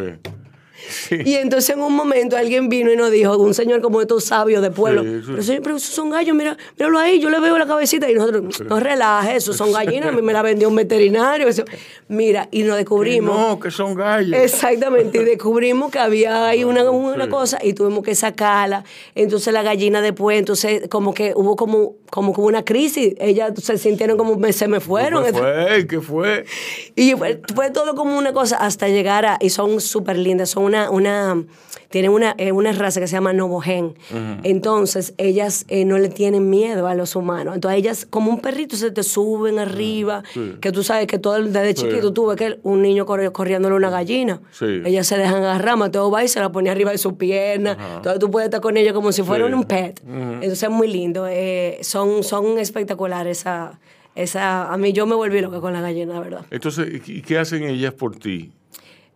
Sí. 0.88 1.16
Y 1.25 1.35
entonces 1.35 1.70
en 1.77 1.83
un 1.83 1.94
momento 1.94 2.37
alguien 2.37 2.68
vino 2.68 2.92
y 2.92 2.96
nos 2.96 3.11
dijo, 3.11 3.37
un 3.38 3.55
señor 3.55 3.81
como 3.81 4.01
estos 4.01 4.25
sabios 4.25 4.62
de 4.62 4.70
pueblo, 4.70 5.03
Sí, 5.03 5.09
sí. 5.20 5.25
pero 5.31 5.42
señor, 5.42 5.62
pero 5.62 5.77
esos 5.77 5.94
son 5.94 6.11
gallos, 6.11 6.35
mira, 6.37 6.57
míralo 6.79 6.99
ahí, 6.99 7.20
yo 7.20 7.31
le 7.31 7.40
veo 7.40 7.57
la 7.59 7.66
cabecita 7.66 8.11
y 8.11 8.14
nosotros, 8.14 8.61
no 8.61 8.81
relaje, 8.81 9.37
esos 9.37 9.57
son 9.57 9.72
gallinas, 9.72 10.09
a 10.09 10.12
mí 10.12 10.22
me 10.22 10.33
la 10.33 10.42
vendió 10.42 10.68
un 10.68 10.77
veterinario. 10.77 11.49
eso". 11.49 11.64
Mira, 12.09 12.49
y 12.51 12.62
nos 12.62 12.77
descubrimos. 12.77 13.37
No, 13.37 13.59
que 13.61 13.70
son 13.70 13.94
gallos. 13.94 14.38
Exactamente, 14.38 15.18
y 15.22 15.25
descubrimos 15.25 15.90
que 15.90 15.99
había 15.99 16.49
ahí 16.49 16.64
una, 16.64 16.88
una 16.90 17.25
Sí. 17.25 17.31
cosa 17.31 17.59
y 17.62 17.72
tuvimos 17.72 18.05
que 18.05 18.14
sacarla. 18.14 18.85
Entonces 19.14 19.53
la 19.53 19.62
gallina 19.62 20.01
después, 20.01 20.38
entonces 20.38 20.83
como 20.88 21.12
que 21.14 21.33
hubo 21.35 21.57
como, 21.57 21.94
como 22.11 22.33
que 22.35 22.40
una 22.40 22.64
crisis. 22.64 23.14
Ellas 23.18 23.53
se 23.62 23.79
sintieron 23.79 24.16
como 24.16 24.37
me- 24.37 24.53
se 24.53 24.68
me 24.68 24.81
fueron. 24.81 25.25
¿Qué 25.25 25.33
fue? 25.33 25.87
¿Qué 25.88 26.01
fue? 26.01 26.44
Y 26.94 27.12
fue, 27.12 27.40
fue 27.55 27.70
todo 27.70 27.94
como 27.94 28.16
una 28.16 28.33
cosa 28.33 28.57
hasta 28.57 28.88
llegar 28.88 29.27
a... 29.27 29.38
Y 29.40 29.51
son 29.51 29.81
súper 29.81 30.16
lindas, 30.18 30.51
son 30.51 30.64
una... 30.64 30.75
una 30.90 31.42
tienen 31.88 32.10
una, 32.10 32.34
eh, 32.36 32.52
una 32.52 32.72
raza 32.72 33.00
que 33.00 33.06
se 33.06 33.12
llama 33.14 33.32
Novogen. 33.32 33.94
Entonces, 34.42 35.14
ellas 35.18 35.64
eh, 35.68 35.84
no 35.84 35.98
le 35.98 36.08
tienen 36.08 36.50
miedo 36.50 36.86
a 36.88 36.94
los 36.94 37.16
humanos. 37.16 37.54
Entonces, 37.54 37.78
ellas, 37.78 38.06
como 38.08 38.30
un 38.30 38.40
perrito, 38.40 38.76
se 38.76 38.90
te 38.90 39.02
suben 39.02 39.58
arriba. 39.58 40.22
Sí. 40.34 40.54
Que 40.60 40.72
tú 40.72 40.82
sabes 40.82 41.06
que 41.06 41.18
todo 41.18 41.40
desde 41.42 41.74
chiquito 41.74 42.12
tú 42.12 42.26
ves 42.26 42.36
que 42.36 42.58
un 42.64 42.82
niño 42.82 43.06
corre, 43.06 43.30
corriéndole 43.32 43.76
una 43.76 43.88
gallina. 43.90 44.40
Sí. 44.52 44.82
Ellas 44.84 45.06
se 45.06 45.16
dejan 45.16 45.36
agarrar, 45.36 45.76
Mateo 45.76 46.10
va 46.10 46.24
y 46.24 46.28
se 46.28 46.40
la 46.40 46.50
pone 46.52 46.70
arriba 46.70 46.90
de 46.90 46.98
su 46.98 47.16
pierna. 47.16 47.76
Entonces, 47.96 48.18
tú 48.18 48.30
puedes 48.30 48.46
estar 48.48 48.60
con 48.60 48.76
ella 48.76 48.92
como 48.92 49.12
si 49.12 49.22
fuera 49.22 49.46
Sí. 49.46 49.52
un 49.52 49.64
pet. 49.64 50.00
Entonces, 50.06 50.62
es 50.62 50.70
muy 50.70 50.88
lindo. 50.88 51.26
Eh, 51.28 51.78
son, 51.82 52.22
son 52.24 52.58
espectaculares 52.58 53.38
esa... 53.40 53.78
Esa, 54.14 54.72
a 54.72 54.78
mí 54.78 54.94
yo 54.94 55.04
me 55.06 55.14
volví 55.14 55.42
loca 55.42 55.60
con 55.60 55.74
la 55.74 55.82
gallina, 55.82 56.18
verdad. 56.18 56.46
Entonces, 56.50 57.06
¿y 57.06 57.20
qué 57.20 57.36
hacen 57.36 57.64
ellas 57.64 57.92
por 57.92 58.16
ti? 58.16 58.50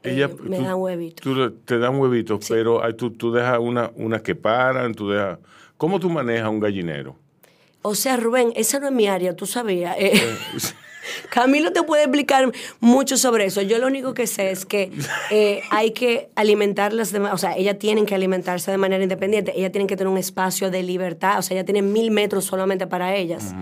Ellas, 0.02 0.30
Eh, 0.30 0.36
me 0.42 0.60
dan 0.60 0.74
huevitos. 0.76 1.22
tú 1.22 1.50
te 1.64 1.78
dan 1.78 1.96
huevitos, 1.96 2.46
pero 2.48 2.82
ay, 2.82 2.94
tú, 2.94 3.10
tú 3.10 3.32
dejas 3.32 3.58
una, 3.58 3.90
unas 3.96 4.22
que 4.22 4.34
paran, 4.34 4.94
tú 4.94 5.10
dejas... 5.10 5.38
¿Cómo 5.76 5.98
tú 6.00 6.08
manejas 6.10 6.48
un 6.48 6.60
gallinero? 6.60 7.16
O 7.82 7.94
sea, 7.94 8.16
Rubén, 8.16 8.52
esa 8.56 8.78
no 8.80 8.86
es 8.88 8.92
mi 8.92 9.06
área, 9.06 9.34
tú 9.34 9.46
sabías. 9.46 9.96
Eh, 9.98 10.12
Camilo 11.30 11.72
te 11.72 11.82
puede 11.82 12.02
explicar 12.02 12.50
mucho 12.80 13.16
sobre 13.16 13.46
eso. 13.46 13.62
Yo 13.62 13.78
lo 13.78 13.86
único 13.86 14.12
que 14.14 14.26
sé 14.26 14.50
es 14.50 14.66
que 14.66 14.92
eh, 15.30 15.62
hay 15.70 15.92
que 15.92 16.28
alimentarlas, 16.36 17.10
de, 17.12 17.20
o 17.20 17.38
sea, 17.38 17.56
ellas 17.56 17.78
tienen 17.78 18.04
que 18.06 18.14
alimentarse 18.14 18.70
de 18.70 18.76
manera 18.76 19.02
independiente. 19.02 19.52
Ellas 19.56 19.72
tienen 19.72 19.86
que 19.88 19.96
tener 19.96 20.10
un 20.12 20.18
espacio 20.18 20.70
de 20.70 20.82
libertad, 20.82 21.38
o 21.38 21.42
sea, 21.42 21.54
ellas 21.56 21.64
tienen 21.64 21.92
mil 21.92 22.10
metros 22.10 22.44
solamente 22.44 22.86
para 22.86 23.14
ellas. 23.16 23.54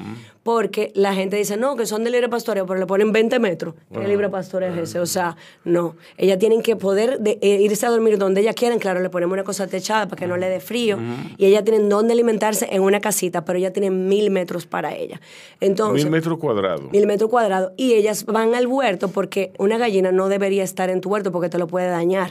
Porque 0.48 0.90
la 0.94 1.12
gente 1.12 1.36
dice, 1.36 1.58
no, 1.58 1.76
que 1.76 1.84
son 1.84 2.04
de 2.04 2.10
libre 2.10 2.30
pastoreo, 2.30 2.64
pero 2.64 2.80
le 2.80 2.86
ponen 2.86 3.12
20 3.12 3.38
metros. 3.38 3.74
¿Qué 3.92 4.08
libre 4.08 4.30
pastoreo 4.30 4.72
es 4.72 4.78
ese? 4.88 4.98
O 4.98 5.04
sea, 5.04 5.36
no. 5.64 5.94
Ellas 6.16 6.38
tienen 6.38 6.62
que 6.62 6.74
poder 6.74 7.20
de- 7.20 7.38
eh, 7.42 7.60
irse 7.60 7.84
a 7.84 7.90
dormir 7.90 8.16
donde 8.16 8.40
ellas 8.40 8.54
quieran. 8.54 8.78
Claro, 8.78 9.00
le 9.02 9.10
ponemos 9.10 9.34
una 9.34 9.44
cosa 9.44 9.66
techada 9.66 10.08
para 10.08 10.18
que 10.18 10.26
no 10.26 10.38
le 10.38 10.48
dé 10.48 10.60
frío. 10.60 10.96
Y 11.36 11.44
ellas 11.44 11.64
tienen 11.64 11.90
donde 11.90 12.14
alimentarse 12.14 12.66
en 12.70 12.80
una 12.80 12.98
casita, 12.98 13.44
pero 13.44 13.58
ellas 13.58 13.74
tienen 13.74 14.08
mil 14.08 14.30
metros 14.30 14.64
para 14.64 14.94
ellas. 14.96 15.20
Entonces, 15.60 16.02
Mil 16.04 16.10
metros 16.10 16.38
cuadrados. 16.38 16.90
mil 16.92 17.06
metros 17.06 17.28
cuadrados 17.28 17.72
y 17.76 17.92
ellas 17.92 18.24
van 18.24 18.54
al 18.54 18.66
huerto 18.66 19.08
porque 19.08 19.52
una 19.58 19.76
gallina 19.76 20.12
no 20.12 20.30
debería 20.30 20.64
estar 20.64 20.88
en 20.88 21.02
tu 21.02 21.10
huerto 21.10 21.30
porque 21.30 21.50
te 21.50 21.58
lo 21.58 21.66
puede 21.66 21.88
dañar. 21.88 22.30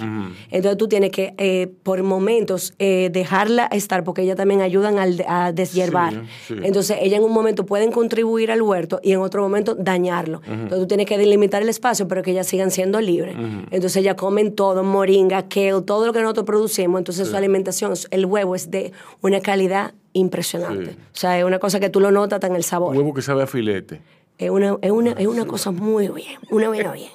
Entonces 0.49 0.75
tú 0.79 0.87
tienes 0.87 1.11
que 1.11 1.35
eh, 1.37 1.67
por 1.83 2.01
momentos 2.01 2.73
eh, 2.79 3.09
dejarla 3.13 3.67
estar 3.67 4.03
porque 4.03 4.23
ellas 4.23 4.37
también 4.37 4.61
ayudan 4.61 4.97
al, 4.97 5.23
a 5.27 5.51
deshiervar. 5.51 6.13
Sí, 6.47 6.55
sí. 6.55 6.55
Entonces 6.63 6.97
ellas 6.99 7.19
en 7.19 7.25
un 7.25 7.31
momento 7.33 7.63
pueden 7.67 7.91
contribuir 8.07 8.51
al 8.51 8.61
huerto 8.61 9.01
y 9.03 9.11
en 9.11 9.19
otro 9.19 9.41
momento 9.41 9.75
dañarlo. 9.75 10.41
Entonces 10.45 10.79
tú 10.79 10.87
tienes 10.87 11.05
que 11.05 11.17
delimitar 11.17 11.61
el 11.61 11.67
espacio 11.67 12.07
pero 12.07 12.23
que 12.23 12.31
ellas 12.31 12.47
sigan 12.47 12.71
siendo 12.71 13.01
libres. 13.01 13.35
Entonces 13.35 13.97
ellas 13.97 14.15
comen 14.15 14.55
todo, 14.55 14.83
moringa, 14.83 15.49
kale, 15.49 15.81
todo 15.85 16.05
lo 16.05 16.13
que 16.13 16.21
nosotros 16.21 16.45
producimos. 16.45 16.99
Entonces 16.99 17.27
su 17.27 17.35
alimentación, 17.35 17.93
el 18.11 18.25
huevo 18.25 18.55
es 18.55 18.71
de 18.71 18.93
una 19.21 19.41
calidad 19.41 19.93
impresionante. 20.13 20.91
Sí. 20.91 20.97
O 20.97 21.17
sea, 21.17 21.39
es 21.39 21.43
una 21.43 21.59
cosa 21.59 21.79
que 21.79 21.89
tú 21.89 21.99
lo 21.99 22.11
notas 22.11 22.41
en 22.43 22.55
el 22.55 22.63
sabor. 22.63 22.91
Un 22.91 22.97
huevo 22.97 23.13
que 23.13 23.21
sabe 23.21 23.43
a 23.43 23.47
filete. 23.47 24.01
Es 24.37 24.49
una, 24.49 24.77
es 24.81 24.91
una, 24.91 25.11
es 25.11 25.27
una 25.27 25.45
cosa 25.45 25.71
muy 25.71 26.07
bien, 26.07 26.39
una 26.49 26.67
buena 26.69 26.93
bien. 26.93 27.11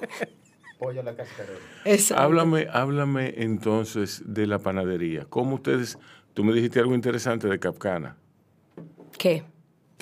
Pollo 0.78 1.00
a 1.00 1.04
la 1.04 1.14
cascarona. 1.14 1.58
Háblame, 2.16 2.66
háblame 2.70 3.34
entonces 3.38 4.22
de 4.26 4.46
la 4.46 4.58
panadería. 4.58 5.24
¿Cómo 5.28 5.54
ustedes... 5.54 5.98
Tú 6.34 6.44
me 6.44 6.54
dijiste 6.54 6.80
algo 6.80 6.94
interesante 6.94 7.46
de 7.46 7.58
Capcana, 7.58 8.16
¿Qué? 9.18 9.44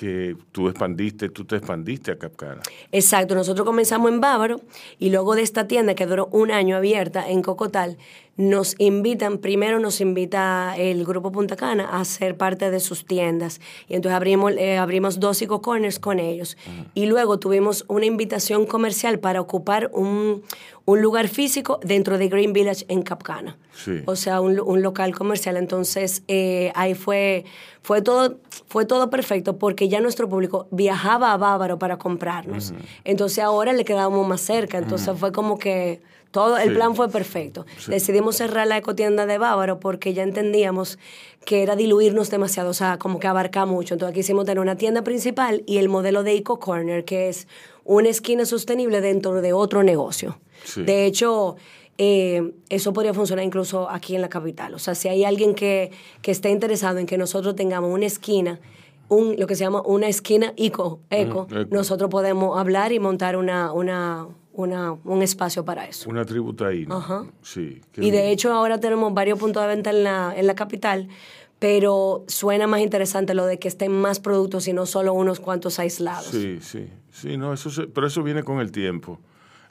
Que 0.00 0.34
tú 0.50 0.70
expandiste, 0.70 1.28
tú 1.28 1.44
te 1.44 1.56
expandiste 1.56 2.10
a 2.10 2.18
Capcana. 2.18 2.62
Exacto, 2.90 3.34
nosotros 3.34 3.66
comenzamos 3.66 4.10
en 4.10 4.18
Bávaro 4.18 4.62
y 4.98 5.10
luego 5.10 5.34
de 5.34 5.42
esta 5.42 5.68
tienda 5.68 5.94
que 5.94 6.06
duró 6.06 6.30
un 6.32 6.50
año 6.50 6.74
abierta 6.74 7.28
en 7.28 7.42
Cocotal, 7.42 7.98
nos 8.40 8.74
invitan, 8.78 9.38
primero 9.38 9.78
nos 9.78 10.00
invita 10.00 10.74
el 10.78 11.04
Grupo 11.04 11.30
Punta 11.30 11.56
Cana 11.56 12.00
a 12.00 12.04
ser 12.06 12.36
parte 12.36 12.70
de 12.70 12.80
sus 12.80 13.04
tiendas. 13.04 13.60
Y 13.86 13.94
entonces 13.94 14.16
abrimos, 14.16 14.52
eh, 14.56 14.78
abrimos 14.78 15.20
dos 15.20 15.40
Eco 15.42 15.60
Corners 15.60 15.98
con 15.98 16.18
ellos. 16.18 16.56
Y 16.94 17.06
luego 17.06 17.38
tuvimos 17.38 17.84
una 17.88 18.06
invitación 18.06 18.64
comercial 18.64 19.18
para 19.18 19.42
ocupar 19.42 19.90
un, 19.92 20.42
un 20.86 21.02
lugar 21.02 21.28
físico 21.28 21.80
dentro 21.82 22.16
de 22.16 22.28
Green 22.28 22.54
Village 22.54 22.86
en 22.88 23.02
Capcana. 23.02 23.58
Sí. 23.74 24.02
O 24.06 24.16
sea, 24.16 24.40
un, 24.40 24.58
un 24.58 24.80
local 24.80 25.14
comercial. 25.14 25.58
Entonces, 25.58 26.22
eh, 26.26 26.72
ahí 26.74 26.94
fue, 26.94 27.44
fue, 27.82 28.00
todo, 28.00 28.38
fue 28.68 28.86
todo 28.86 29.10
perfecto 29.10 29.58
porque 29.58 29.90
ya 29.90 30.00
nuestro 30.00 30.30
público 30.30 30.66
viajaba 30.70 31.32
a 31.32 31.36
Bávaro 31.36 31.78
para 31.78 31.98
comprarnos. 31.98 32.72
Entonces, 33.04 33.44
ahora 33.44 33.74
le 33.74 33.84
quedábamos 33.84 34.26
más 34.26 34.40
cerca. 34.40 34.78
Entonces, 34.78 35.14
fue 35.18 35.30
como 35.30 35.58
que 35.58 36.00
todo, 36.30 36.58
el 36.58 36.68
Sí. 36.70 36.74
plan 36.76 36.94
fue 36.94 37.08
perfecto. 37.08 37.66
Decidimos 37.88 38.36
cerrar 38.36 38.66
la 38.66 38.76
ecotienda 38.76 39.26
de 39.26 39.38
Bávaro 39.38 39.80
porque 39.80 40.14
ya 40.14 40.22
entendíamos 40.22 40.98
que 41.44 41.62
era 41.62 41.74
diluirnos 41.76 42.30
demasiado, 42.30 42.70
o 42.70 42.74
sea, 42.74 42.98
como 42.98 43.18
que 43.18 43.26
abarca 43.26 43.66
mucho. 43.66 43.94
Entonces, 43.94 44.14
quisimos 44.14 44.44
tener 44.44 44.60
una 44.60 44.76
tienda 44.76 45.02
principal 45.02 45.62
y 45.66 45.78
el 45.78 45.88
modelo 45.88 46.22
de 46.22 46.34
Eco 46.34 46.60
Corner, 46.60 47.04
que 47.04 47.28
es 47.28 47.48
una 47.84 48.08
esquina 48.08 48.44
sostenible 48.46 49.00
dentro 49.00 49.40
de 49.40 49.52
otro 49.52 49.82
negocio. 49.82 50.38
Sí. 50.64 50.82
De 50.84 51.06
hecho, 51.06 51.56
eh, 51.98 52.52
eso 52.68 52.92
podría 52.92 53.12
funcionar 53.14 53.44
incluso 53.44 53.88
aquí 53.90 54.14
en 54.14 54.22
la 54.22 54.28
capital. 54.28 54.74
O 54.74 54.78
sea, 54.78 54.94
si 54.94 55.08
hay 55.08 55.24
alguien 55.24 55.54
que, 55.54 55.90
que 56.22 56.30
esté 56.30 56.50
interesado 56.50 56.98
en 56.98 57.06
que 57.06 57.18
nosotros 57.18 57.56
tengamos 57.56 57.92
una 57.92 58.06
esquina, 58.06 58.60
un, 59.08 59.34
lo 59.38 59.46
que 59.46 59.56
se 59.56 59.64
llama 59.64 59.82
una 59.84 60.06
esquina 60.08 60.52
eco, 60.56 61.00
eco, 61.10 61.46
Mm, 61.50 61.56
eco. 61.56 61.74
nosotros 61.74 62.08
podemos 62.10 62.58
hablar 62.58 62.92
y 62.92 63.00
montar 63.00 63.36
una, 63.36 63.72
una, 63.72 64.28
una, 64.52 64.92
un 64.92 65.22
espacio 65.22 65.64
para 65.64 65.86
eso. 65.86 66.08
Una 66.10 66.24
tributa 66.24 66.66
ahí. 66.68 66.86
¿no? 66.86 66.96
Ajá. 66.98 67.24
Sí. 67.42 67.80
Y 67.96 68.10
de 68.10 68.30
hecho 68.30 68.52
ahora 68.52 68.78
tenemos 68.80 69.12
varios 69.14 69.38
puntos 69.38 69.62
de 69.62 69.68
venta 69.68 69.90
en 69.90 70.04
la, 70.04 70.34
en 70.36 70.46
la 70.46 70.54
capital, 70.54 71.08
pero 71.58 72.24
suena 72.26 72.66
más 72.66 72.80
interesante 72.80 73.34
lo 73.34 73.46
de 73.46 73.58
que 73.58 73.68
estén 73.68 73.92
más 73.92 74.18
productos 74.20 74.66
y 74.68 74.72
no 74.72 74.86
solo 74.86 75.12
unos 75.12 75.40
cuantos 75.40 75.78
aislados. 75.78 76.26
Sí, 76.26 76.58
sí. 76.60 76.88
Sí, 77.12 77.36
no, 77.36 77.52
eso 77.52 77.70
se- 77.70 77.86
pero 77.86 78.06
eso 78.06 78.22
viene 78.22 78.42
con 78.42 78.60
el 78.60 78.72
tiempo. 78.72 79.18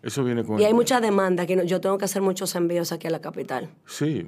Eso 0.03 0.23
viene 0.23 0.43
con 0.43 0.53
Y 0.53 0.59
el 0.59 0.59
hay 0.59 0.65
tiempo. 0.67 0.81
mucha 0.81 1.01
demanda, 1.01 1.45
que 1.45 1.55
no- 1.55 1.63
yo 1.63 1.81
tengo 1.81 1.97
que 1.97 2.05
hacer 2.05 2.21
muchos 2.21 2.55
envíos 2.55 2.91
aquí 2.91 3.07
a 3.07 3.09
la 3.09 3.19
capital. 3.21 3.69
Sí. 3.85 4.27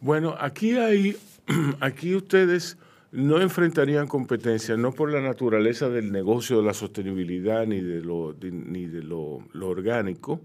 Bueno, 0.00 0.34
aquí 0.38 0.72
hay, 0.76 1.16
aquí 1.80 2.14
ustedes 2.14 2.76
no 3.12 3.40
enfrentarían 3.40 4.06
competencia, 4.06 4.76
no 4.76 4.92
por 4.92 5.10
la 5.12 5.20
naturaleza 5.20 5.88
del 5.88 6.12
negocio 6.12 6.58
de 6.58 6.62
la 6.66 6.74
sostenibilidad 6.74 7.66
ni 7.66 7.80
de 7.80 8.00
lo, 8.02 8.34
ni 8.40 8.86
de 8.86 9.02
lo, 9.02 9.42
orgánico, 9.62 10.40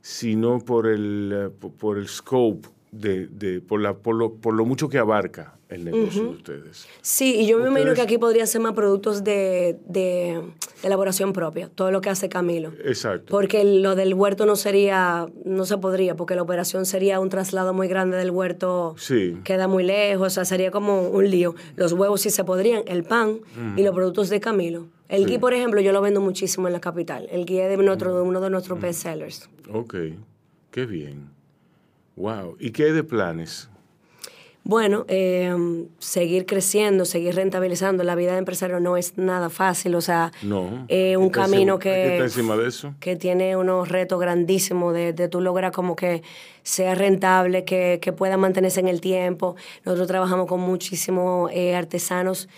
sino 0.00 0.58
por 0.60 0.86
el, 0.86 1.32
eh, 1.34 1.50
po- 1.58 1.72
por 1.72 1.98
el 1.98 2.08
scope 2.08 2.68
de, 2.90 3.26
de 3.26 3.60
por, 3.60 3.80
la, 3.80 3.94
por, 3.94 4.14
lo, 4.14 4.34
por 4.34 4.54
lo 4.54 4.64
mucho 4.64 4.88
que 4.88 4.98
abarca 4.98 5.54
el 5.68 5.84
negocio 5.84 6.22
de 6.22 6.28
ustedes. 6.30 6.86
Sí, 7.02 7.36
y 7.40 7.46
yo 7.46 7.58
me 7.58 7.68
imagino 7.68 7.92
que 7.92 8.00
aquí 8.00 8.16
podría 8.16 8.46
ser 8.46 8.62
más 8.62 8.72
productos 8.72 9.22
de, 9.22 9.78
de- 9.86 10.40
elaboración 10.82 11.34
propia, 11.34 11.68
todo 11.68 11.90
lo 11.90 12.00
que 12.00 12.08
hace 12.08 12.30
Camilo. 12.30 12.72
Exacto. 12.84 13.26
Porque 13.30 13.64
lo 13.64 13.94
del 13.94 14.14
huerto 14.14 14.46
no 14.46 14.56
sería, 14.56 15.26
no 15.44 15.66
se 15.66 15.76
podría, 15.76 16.14
porque 16.16 16.34
la 16.34 16.42
operación 16.42 16.86
sería 16.86 17.20
un 17.20 17.28
traslado 17.28 17.74
muy 17.74 17.86
grande 17.88 18.16
del 18.16 18.30
huerto, 18.30 18.94
Sí. 18.96 19.36
queda 19.44 19.68
muy 19.68 19.84
lejos, 19.84 20.28
o 20.28 20.30
sea, 20.30 20.44
sería 20.46 20.70
como 20.70 21.02
un 21.08 21.30
lío. 21.30 21.54
Los 21.76 21.92
huevos 21.92 22.22
sí 22.22 22.30
se 22.30 22.44
podrían, 22.44 22.82
el 22.86 23.04
pan 23.04 23.40
y 23.76 23.82
los 23.82 23.94
productos 23.94 24.30
de 24.30 24.40
Camilo. 24.40 24.86
El 25.10 25.24
Sí. 25.24 25.32
gui, 25.32 25.38
por 25.38 25.52
ejemplo, 25.52 25.80
yo 25.82 25.92
lo 25.92 26.00
vendo 26.00 26.20
muchísimo 26.22 26.66
en 26.66 26.72
la 26.72 26.80
capital. 26.80 27.26
El 27.30 27.44
gui 27.44 27.58
es 27.58 27.68
de, 27.68 27.76
nuestro, 27.76 28.14
de 28.16 28.22
uno 28.22 28.40
de 28.40 28.48
nuestros 28.48 28.80
best 28.80 29.02
sellers. 29.02 29.50
Ok, 29.70 29.94
qué 30.70 30.86
bien. 30.86 31.30
Wow. 32.18 32.56
¿Y 32.58 32.70
qué 32.72 32.84
hay 32.86 32.92
de 32.92 33.04
planes? 33.04 33.68
Bueno, 34.64 35.06
eh, 35.08 35.54
seguir 35.98 36.44
creciendo, 36.44 37.06
seguir 37.06 37.34
rentabilizando. 37.36 38.04
La 38.04 38.14
vida 38.14 38.32
de 38.32 38.38
empresario 38.38 38.80
no 38.80 38.98
es 38.98 39.16
nada 39.16 39.48
fácil, 39.48 39.94
o 39.94 40.02
sea, 40.02 40.30
No. 40.42 40.84
eh, 40.88 41.16
un 41.16 41.30
camino 41.30 41.78
que 41.78 41.88
que, 41.90 42.02
estar 42.14 42.24
encima 42.24 42.56
de 42.56 42.68
eso. 42.68 42.94
que 43.00 43.16
tiene 43.16 43.56
unos 43.56 43.88
retos 43.88 44.20
grandísimos 44.20 44.92
de, 44.92 45.14
de 45.14 45.28
tú 45.28 45.40
lograr 45.40 45.72
como 45.72 45.96
que 45.96 46.22
sea 46.64 46.94
rentable, 46.94 47.64
que, 47.64 47.98
que 48.02 48.12
pueda 48.12 48.36
mantenerse 48.36 48.80
en 48.80 48.88
el 48.88 49.00
tiempo. 49.00 49.56
Nosotros 49.86 50.06
trabajamos 50.08 50.46
con 50.48 50.60
muchísimos 50.60 51.50
eh, 51.54 51.74
artesanos 51.74 52.48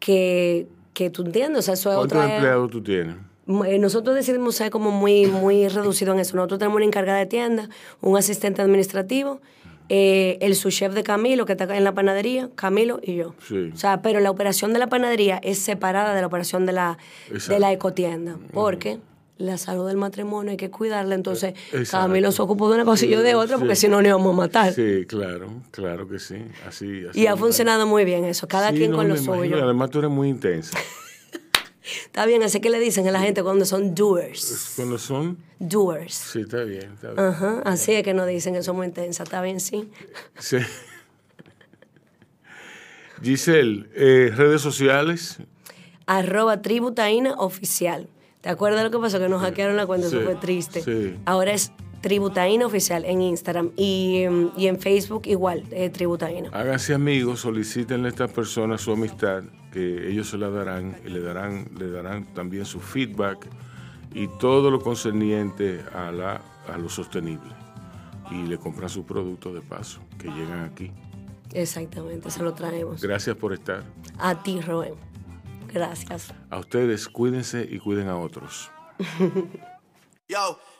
que, 0.00 0.66
que 0.92 1.10
tú 1.10 1.22
entiendes, 1.24 1.58
o 1.60 1.62
sea, 1.62 1.74
eso 1.74 1.90
es 1.90 1.96
¿Cuántos 1.98 2.24
empleados 2.24 2.70
tú 2.70 2.82
tienes? 2.82 3.14
Eh, 3.48 3.78
Nosotros 3.78 4.14
decidimos 4.14 4.54
ser 4.56 4.70
como 4.70 4.90
muy, 4.90 5.26
muy 5.26 5.68
reducido 5.68 6.12
en 6.12 6.20
eso. 6.20 6.36
Nosotros 6.36 6.58
tenemos 6.58 6.76
una 6.76 6.84
encargada 6.84 7.18
de 7.18 7.26
tienda, 7.26 7.68
un 8.00 8.16
asistente 8.16 8.62
administrativo, 8.62 9.40
eh, 9.88 10.38
el 10.40 10.54
subchef 10.54 10.94
de 10.94 11.02
Camilo, 11.02 11.46
que 11.46 11.52
está 11.52 11.76
en 11.76 11.82
la 11.82 11.92
panadería, 11.92 12.48
Camilo 12.54 13.00
y 13.02 13.16
yo. 13.16 13.34
Sí. 13.48 13.70
O 13.74 13.76
sea, 13.76 14.02
pero 14.02 14.20
la 14.20 14.30
operación 14.30 14.72
de 14.72 14.78
la 14.78 14.86
panadería 14.88 15.40
es 15.42 15.58
separada 15.58 16.14
de 16.14 16.20
la 16.20 16.28
operación 16.28 16.64
de 16.64 16.72
la, 16.72 16.98
Exacto. 17.28 17.54
de 17.54 17.58
la 17.60 17.72
ecotienda. 17.72 18.36
Porque 18.52 18.98
la 19.38 19.56
salud 19.58 19.88
del 19.88 19.96
matrimonio 19.96 20.52
hay 20.52 20.56
que 20.56 20.70
cuidarla. 20.70 21.16
Entonces, 21.16 21.54
Exacto. 21.72 22.06
Camilo 22.06 22.30
se 22.30 22.40
ocupó 22.42 22.68
de 22.68 22.76
una 22.76 22.84
cosa 22.84 23.04
y 23.06 23.08
yo 23.08 23.20
de 23.22 23.34
otra, 23.34 23.58
porque 23.58 23.74
Sí. 23.74 23.86
si 23.86 23.88
no, 23.88 23.96
nos 23.96 24.06
íbamos 24.06 24.32
a 24.32 24.36
matar. 24.36 24.72
Sí, 24.74 25.06
claro, 25.08 25.48
claro 25.72 26.06
que 26.06 26.20
sí. 26.20 26.36
Así, 26.68 27.06
así 27.10 27.20
Y 27.22 27.26
ha 27.26 27.36
funcionado 27.36 27.84
muy 27.86 28.04
bien 28.04 28.24
eso, 28.26 28.46
cada 28.46 28.70
Sí, 28.70 28.76
quien 28.76 28.92
no, 28.92 28.98
con 28.98 29.08
lo 29.08 29.16
suyo. 29.16 29.64
Además, 29.64 29.90
tú 29.90 29.98
eres 29.98 30.10
muy 30.12 30.28
intensa. 30.28 30.78
Está 32.06 32.26
bien, 32.26 32.42
así 32.42 32.60
que 32.60 32.70
le 32.70 32.78
dicen 32.78 33.06
a 33.08 33.10
la 33.10 33.20
gente 33.20 33.42
cuando 33.42 33.64
son 33.64 33.94
doers. 33.94 34.72
Cuando 34.76 34.98
son, 34.98 35.38
Doers. 35.58 36.14
sí, 36.14 36.40
está 36.42 36.64
bien, 36.64 36.92
está 36.94 37.08
bien. 37.12 37.20
Ajá, 37.20 37.62
así 37.64 37.92
es 37.92 38.02
que 38.02 38.14
nos 38.14 38.26
dicen 38.26 38.54
que 38.54 38.62
somos 38.62 38.84
intensas, 38.86 39.24
está 39.26 39.42
bien, 39.42 39.60
sí. 39.60 39.88
Sí. 40.38 40.58
Giselle, 43.22 43.88
eh, 43.94 44.32
redes 44.34 44.62
sociales. 44.62 45.38
Arroba 46.06 46.62
tributaína 46.62 47.34
oficial. 47.34 48.08
¿Te 48.40 48.48
acuerdas 48.48 48.82
lo 48.82 48.90
que 48.90 48.98
pasó? 48.98 49.18
Que 49.18 49.28
nos 49.28 49.42
hackearon 49.42 49.76
la 49.76 49.86
cuenta, 49.86 50.08
Sí, 50.08 50.16
eso 50.16 50.24
fue 50.24 50.34
triste. 50.36 50.82
sí. 50.82 51.16
Ahora 51.26 51.52
es 51.52 51.72
tributaína 52.00 52.66
oficial 52.66 53.04
en 53.04 53.20
Instagram 53.22 53.70
y, 53.76 54.22
em, 54.22 54.50
y 54.56 54.66
en 54.66 54.78
Facebook 54.78 55.22
igual, 55.26 55.64
eh, 55.70 55.90
tributaína. 55.90 56.50
Háganse 56.52 56.94
amigos, 56.94 57.40
solicítenle 57.40 58.08
a 58.08 58.10
estas 58.10 58.32
personas 58.32 58.80
su 58.80 58.92
amistad, 58.92 59.44
que 59.72 60.08
ellos 60.08 60.28
se 60.28 60.38
la 60.38 60.50
darán 60.50 60.96
y 61.04 61.10
le 61.10 61.20
darán, 61.20 61.70
le 61.78 61.90
darán 61.90 62.24
también 62.34 62.64
su 62.64 62.80
feedback 62.80 63.46
y 64.14 64.28
todo 64.38 64.70
lo 64.70 64.80
concerniente 64.80 65.84
a, 65.94 66.10
la, 66.10 66.40
a 66.68 66.78
lo 66.78 66.88
sostenible. 66.88 67.50
Y 68.30 68.46
le 68.46 68.58
compran 68.58 68.88
sus 68.88 69.04
productos 69.04 69.54
de 69.54 69.60
paso 69.60 70.00
que 70.18 70.28
llegan 70.28 70.64
aquí. 70.64 70.92
Exactamente, 71.52 72.30
se 72.30 72.42
lo 72.42 72.54
traemos. 72.54 73.02
Gracias 73.02 73.36
por 73.36 73.52
estar. 73.52 73.82
A 74.18 74.40
ti, 74.42 74.60
Rubén. 74.60 74.94
Gracias. 75.72 76.32
A 76.48 76.58
ustedes, 76.58 77.08
cuídense 77.08 77.66
y 77.68 77.78
cuiden 77.78 78.08
a 78.08 78.16
otros. 78.16 78.70
Yo, 80.28 80.58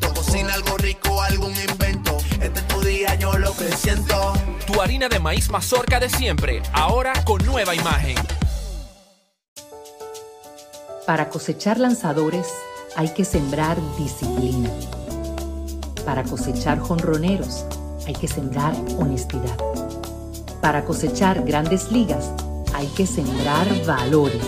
Cocina 0.51 0.53
algo 0.53 0.77
rico, 0.77 1.21
algún 1.21 1.53
invento. 1.55 2.17
Este 2.41 2.59
es 2.59 2.67
tu 2.67 2.81
día, 2.81 3.15
yo 3.15 3.37
lo 3.37 3.55
que 3.55 3.71
siento. 3.71 4.33
Tu 4.65 4.81
harina 4.81 5.07
de 5.07 5.19
maíz 5.19 5.49
mazorca 5.49 5.99
de 5.99 6.09
siempre, 6.09 6.61
ahora 6.73 7.13
con 7.23 7.43
nueva 7.45 7.73
imagen. 7.73 8.15
Para 11.05 11.29
cosechar 11.29 11.79
lanzadores 11.79 12.47
hay 12.95 13.09
que 13.09 13.23
sembrar 13.23 13.77
disciplina. 13.97 14.69
Para 16.05 16.23
cosechar 16.23 16.79
jonroneros 16.79 17.65
hay 18.05 18.13
que 18.13 18.27
sembrar 18.27 18.73
honestidad. 18.97 19.57
Para 20.61 20.83
cosechar 20.83 21.43
grandes 21.43 21.91
ligas 21.91 22.31
hay 22.73 22.87
que 22.87 23.07
sembrar 23.07 23.67
valores. 23.85 24.43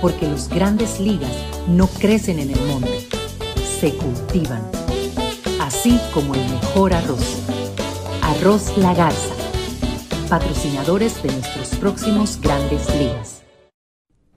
Porque 0.00 0.28
los 0.28 0.48
grandes 0.48 1.00
ligas 1.00 1.32
no 1.68 1.86
crecen 1.86 2.38
en 2.38 2.50
el 2.50 2.60
monte, 2.66 3.08
se 3.80 3.94
cultivan. 3.94 4.79
Así 5.80 5.98
como 6.12 6.34
el 6.34 6.46
mejor 6.50 6.92
arroz. 6.92 7.38
Arroz 8.20 8.76
La 8.76 8.92
Garza. 8.92 9.34
Patrocinadores 10.28 11.22
de 11.22 11.32
nuestros 11.32 11.68
próximos 11.76 12.38
grandes 12.38 12.86
ligas. 12.96 13.42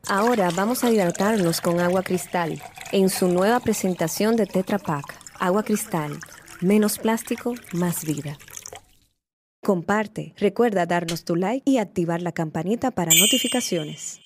Ahora 0.07 0.51
vamos 0.55 0.85
a 0.85 0.89
hidratarnos 0.89 1.59
con 1.59 1.81
agua 1.81 2.01
cristal 2.01 2.61
en 2.93 3.09
su 3.09 3.27
nueva 3.27 3.59
presentación 3.59 4.37
de 4.37 4.45
Tetra 4.45 4.79
Pak. 4.79 5.03
Agua 5.37 5.63
cristal, 5.63 6.17
menos 6.61 6.97
plástico, 6.97 7.55
más 7.73 8.05
vida. 8.05 8.37
Comparte, 9.61 10.33
recuerda 10.37 10.85
darnos 10.85 11.25
tu 11.25 11.35
like 11.35 11.69
y 11.69 11.79
activar 11.79 12.21
la 12.21 12.31
campanita 12.31 12.91
para 12.91 13.11
notificaciones. 13.19 14.22